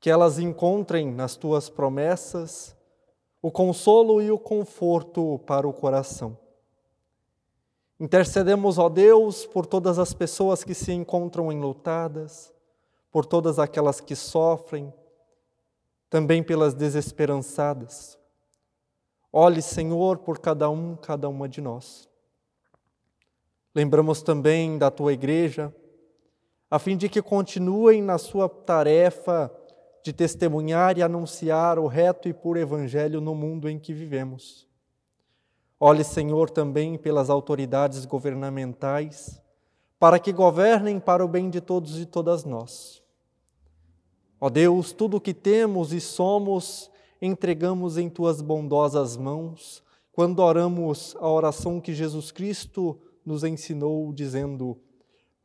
Que 0.00 0.10
elas 0.10 0.38
encontrem 0.38 1.10
nas 1.12 1.36
tuas 1.36 1.68
promessas 1.68 2.76
o 3.42 3.50
consolo 3.50 4.20
e 4.20 4.30
o 4.30 4.38
conforto 4.38 5.38
para 5.46 5.68
o 5.68 5.72
coração. 5.72 6.36
Intercedemos, 7.98 8.76
ó 8.76 8.88
Deus, 8.88 9.46
por 9.46 9.64
todas 9.64 9.98
as 9.98 10.12
pessoas 10.12 10.62
que 10.62 10.74
se 10.74 10.92
encontram 10.92 11.50
enlutadas, 11.50 12.52
por 13.10 13.24
todas 13.24 13.58
aquelas 13.58 14.00
que 14.00 14.14
sofrem, 14.14 14.92
também 16.10 16.42
pelas 16.42 16.74
desesperançadas. 16.74 18.18
Olhe, 19.32 19.62
Senhor, 19.62 20.18
por 20.18 20.38
cada 20.38 20.68
um, 20.68 20.96
cada 20.96 21.28
uma 21.28 21.48
de 21.48 21.60
nós. 21.60 22.08
Lembramos 23.74 24.22
também 24.22 24.78
da 24.78 24.90
tua 24.90 25.12
igreja, 25.12 25.74
a 26.76 26.78
fim 26.78 26.94
de 26.94 27.08
que 27.08 27.22
continuem 27.22 28.02
na 28.02 28.18
sua 28.18 28.50
tarefa 28.50 29.50
de 30.02 30.12
testemunhar 30.12 30.98
e 30.98 31.02
anunciar 31.02 31.78
o 31.78 31.86
reto 31.86 32.28
e 32.28 32.34
puro 32.34 32.58
Evangelho 32.58 33.18
no 33.18 33.34
mundo 33.34 33.66
em 33.66 33.78
que 33.78 33.94
vivemos. 33.94 34.68
Olhe, 35.80 36.04
Senhor, 36.04 36.50
também 36.50 36.98
pelas 36.98 37.30
autoridades 37.30 38.04
governamentais, 38.04 39.40
para 39.98 40.18
que 40.18 40.34
governem 40.34 41.00
para 41.00 41.24
o 41.24 41.28
bem 41.28 41.48
de 41.48 41.62
todos 41.62 41.98
e 41.98 42.04
todas 42.04 42.44
nós. 42.44 43.02
Ó 44.38 44.50
Deus, 44.50 44.92
tudo 44.92 45.16
o 45.16 45.20
que 45.20 45.32
temos 45.32 45.94
e 45.94 46.00
somos, 46.00 46.90
entregamos 47.22 47.96
em 47.96 48.10
tuas 48.10 48.42
bondosas 48.42 49.16
mãos, 49.16 49.82
quando 50.12 50.40
oramos 50.40 51.16
a 51.20 51.26
oração 51.26 51.80
que 51.80 51.94
Jesus 51.94 52.30
Cristo 52.30 53.00
nos 53.24 53.44
ensinou, 53.44 54.12
dizendo: 54.12 54.78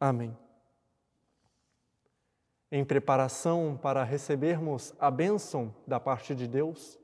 Amém. 0.00 0.34
Em 2.72 2.82
preparação 2.84 3.78
para 3.80 4.02
recebermos 4.02 4.94
a 4.98 5.10
bênção 5.10 5.74
da 5.86 6.00
parte 6.00 6.34
de 6.34 6.48
Deus, 6.48 6.98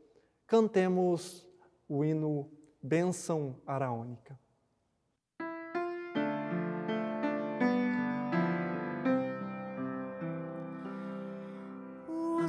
cantemos 0.47 1.47
o 1.87 2.03
hino 2.03 2.51
Bênção 2.83 3.61
Araônica. 3.67 4.39
O 12.09 12.49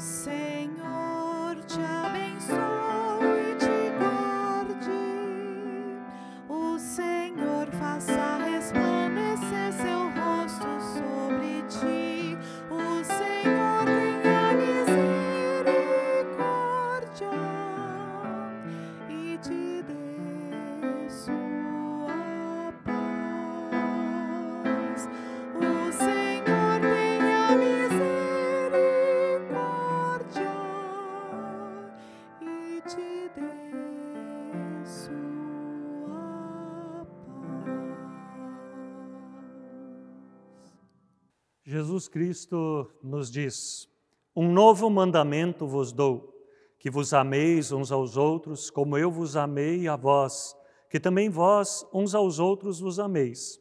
Jesus 41.98 42.08
Cristo 42.08 42.88
nos 43.02 43.32
diz: 43.32 43.90
Um 44.36 44.52
novo 44.52 44.88
mandamento 44.88 45.66
vos 45.66 45.92
dou, 45.92 46.32
que 46.78 46.92
vos 46.92 47.12
ameis 47.12 47.72
uns 47.72 47.92
aos 47.92 48.16
outros, 48.16 48.70
como 48.70 48.96
eu 48.96 49.10
vos 49.10 49.36
amei 49.36 49.88
a 49.88 49.96
vós, 49.96 50.56
que 50.92 51.00
também 51.00 51.28
vós 51.28 51.88
uns 51.92 52.14
aos 52.14 52.38
outros 52.38 52.80
vos 52.80 53.00
ameis. 53.00 53.60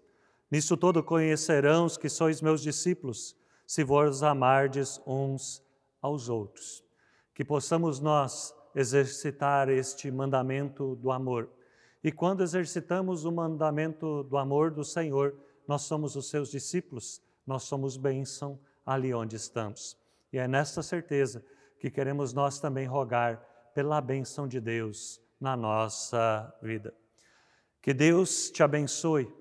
Nisso 0.51 0.77
todo 0.77 1.03
conhecerão 1.03 1.87
os 1.87 1.97
que 1.97 2.11
sois 2.11 2.43
meus 2.43 2.61
discípulos, 2.61 3.35
se 3.67 3.83
vos 3.83 4.23
amardes 4.23 5.01
uns 5.07 5.63
aos 6.03 6.29
outros. 6.29 6.85
Que 7.35 7.43
possamos 7.43 8.01
nós 8.01 8.55
exercitar 8.75 9.71
este 9.71 10.11
mandamento 10.11 10.95
do 10.97 11.11
amor. 11.11 11.49
E 12.05 12.13
quando 12.13 12.43
exercitamos 12.43 13.25
o 13.25 13.33
mandamento 13.33 14.23
do 14.25 14.37
amor 14.37 14.71
do 14.71 14.85
Senhor, 14.85 15.35
nós 15.67 15.83
somos 15.83 16.17
os 16.17 16.29
seus 16.29 16.51
discípulos 16.51 17.25
nós 17.47 17.63
somos 17.63 17.97
bênção 17.97 18.59
ali 18.85 19.15
onde 19.15 19.37
estamos. 19.37 19.97
E 20.33 20.39
é 20.39 20.49
nesta 20.49 20.83
certeza 20.83 21.45
que 21.79 21.91
queremos 21.91 22.33
nós 22.33 22.59
também 22.59 22.87
rogar 22.87 23.41
pela 23.75 24.01
bênção 24.01 24.49
de 24.49 24.61
Deus 24.61 25.21
na 25.41 25.57
nossa 25.57 26.53
vida. 26.61 26.93
Que 27.81 27.95
Deus 27.95 28.51
te 28.51 28.63
abençoe 28.63 29.33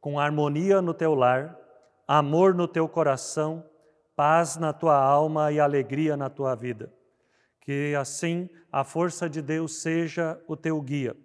com 0.00 0.20
harmonia 0.20 0.80
no 0.80 0.94
teu 0.94 1.14
lar, 1.14 1.58
amor 2.06 2.54
no 2.54 2.68
teu 2.68 2.88
coração, 2.88 3.68
paz 4.14 4.56
na 4.56 4.72
tua 4.72 4.96
alma 4.96 5.50
e 5.50 5.58
alegria 5.58 6.16
na 6.16 6.30
tua 6.30 6.54
vida. 6.54 6.92
Que 7.60 7.94
assim 7.96 8.48
a 8.70 8.84
força 8.84 9.28
de 9.28 9.42
Deus 9.42 9.82
seja 9.82 10.40
o 10.46 10.56
teu 10.56 10.80
guia, 10.80 11.16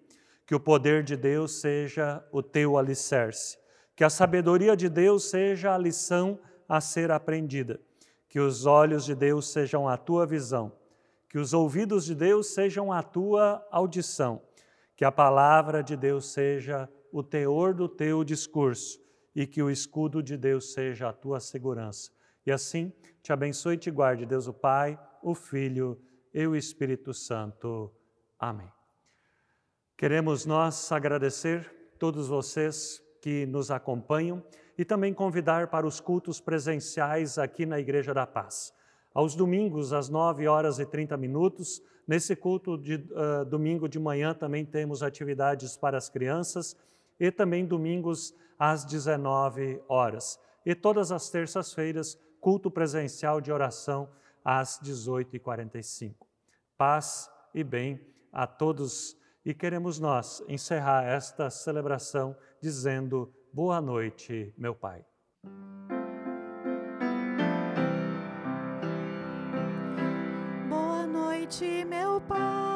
que 0.47 0.55
o 0.55 0.59
poder 0.59 1.03
de 1.03 1.15
Deus 1.15 1.61
seja 1.61 2.25
o 2.31 2.41
teu 2.41 2.77
alicerce 2.77 3.62
que 3.95 4.03
a 4.03 4.09
sabedoria 4.09 4.75
de 4.75 4.89
Deus 4.89 5.29
seja 5.29 5.73
a 5.73 5.77
lição 5.77 6.39
a 6.67 6.81
ser 6.81 7.11
aprendida. 7.11 7.79
Que 8.27 8.39
os 8.39 8.65
olhos 8.65 9.05
de 9.05 9.13
Deus 9.13 9.51
sejam 9.51 9.87
a 9.87 9.95
tua 9.95 10.25
visão, 10.25 10.71
que 11.29 11.37
os 11.37 11.53
ouvidos 11.53 12.05
de 12.05 12.15
Deus 12.15 12.47
sejam 12.47 12.91
a 12.91 13.03
tua 13.03 13.65
audição, 13.69 14.41
que 14.95 15.05
a 15.05 15.11
palavra 15.11 15.83
de 15.83 15.95
Deus 15.95 16.25
seja 16.31 16.89
o 17.11 17.21
teor 17.21 17.75
do 17.75 17.87
teu 17.87 18.23
discurso 18.23 18.99
e 19.35 19.45
que 19.45 19.61
o 19.61 19.69
escudo 19.69 20.23
de 20.23 20.35
Deus 20.35 20.73
seja 20.73 21.09
a 21.09 21.13
tua 21.13 21.39
segurança. 21.39 22.11
E 22.45 22.51
assim 22.51 22.91
te 23.21 23.31
abençoe 23.31 23.75
e 23.75 23.77
te 23.77 23.91
guarde, 23.91 24.25
Deus 24.25 24.47
o 24.47 24.53
Pai, 24.53 24.99
o 25.21 25.35
Filho 25.35 26.01
e 26.33 26.45
o 26.47 26.55
Espírito 26.55 27.13
Santo. 27.13 27.91
Amém. 28.39 28.69
Queremos 29.95 30.45
nós 30.45 30.91
agradecer 30.91 31.71
todos 31.99 32.27
vocês 32.27 33.02
que 33.23 33.45
nos 33.45 33.71
acompanham 33.71 34.43
e 34.77 34.83
também 34.83 35.13
convidar 35.13 35.69
para 35.69 35.87
os 35.87 36.01
cultos 36.01 36.41
presenciais 36.41 37.37
aqui 37.37 37.65
na 37.65 37.79
Igreja 37.79 38.13
da 38.13 38.27
Paz. 38.27 38.73
Aos 39.13 39.33
domingos, 39.33 39.93
às 39.93 40.09
9 40.09 40.45
horas 40.45 40.77
e 40.77 40.85
30 40.85 41.15
minutos, 41.15 41.81
nesse 42.05 42.35
culto 42.35 42.77
de 42.77 42.95
uh, 42.95 43.45
domingo 43.45 43.87
de 43.87 43.97
manhã 43.97 44.33
também 44.33 44.65
temos 44.65 45.01
atividades 45.01 45.77
para 45.77 45.97
as 45.97 46.09
crianças 46.09 46.75
e 47.17 47.31
também 47.31 47.65
domingos 47.65 48.35
às 48.59 48.83
19 48.83 49.81
horas. 49.87 50.37
E 50.65 50.75
todas 50.75 51.09
as 51.09 51.29
terças-feiras, 51.29 52.19
culto 52.41 52.69
presencial 52.69 53.39
de 53.39 53.53
oração 53.53 54.09
às 54.43 54.81
18h45. 54.81 56.13
Paz 56.77 57.29
e 57.53 57.63
bem 57.63 58.01
a 58.33 58.45
todos 58.45 59.15
e 59.45 59.53
queremos 59.53 59.99
nós 59.99 60.43
encerrar 60.47 61.03
esta 61.03 61.49
celebração 61.49 62.35
dizendo 62.63 63.29
boa 63.51 63.81
noite, 63.81 64.53
meu 64.57 64.73
Pai. 64.73 65.03
Boa 70.69 71.05
noite, 71.05 71.83
meu 71.83 72.21
Pai. 72.21 72.72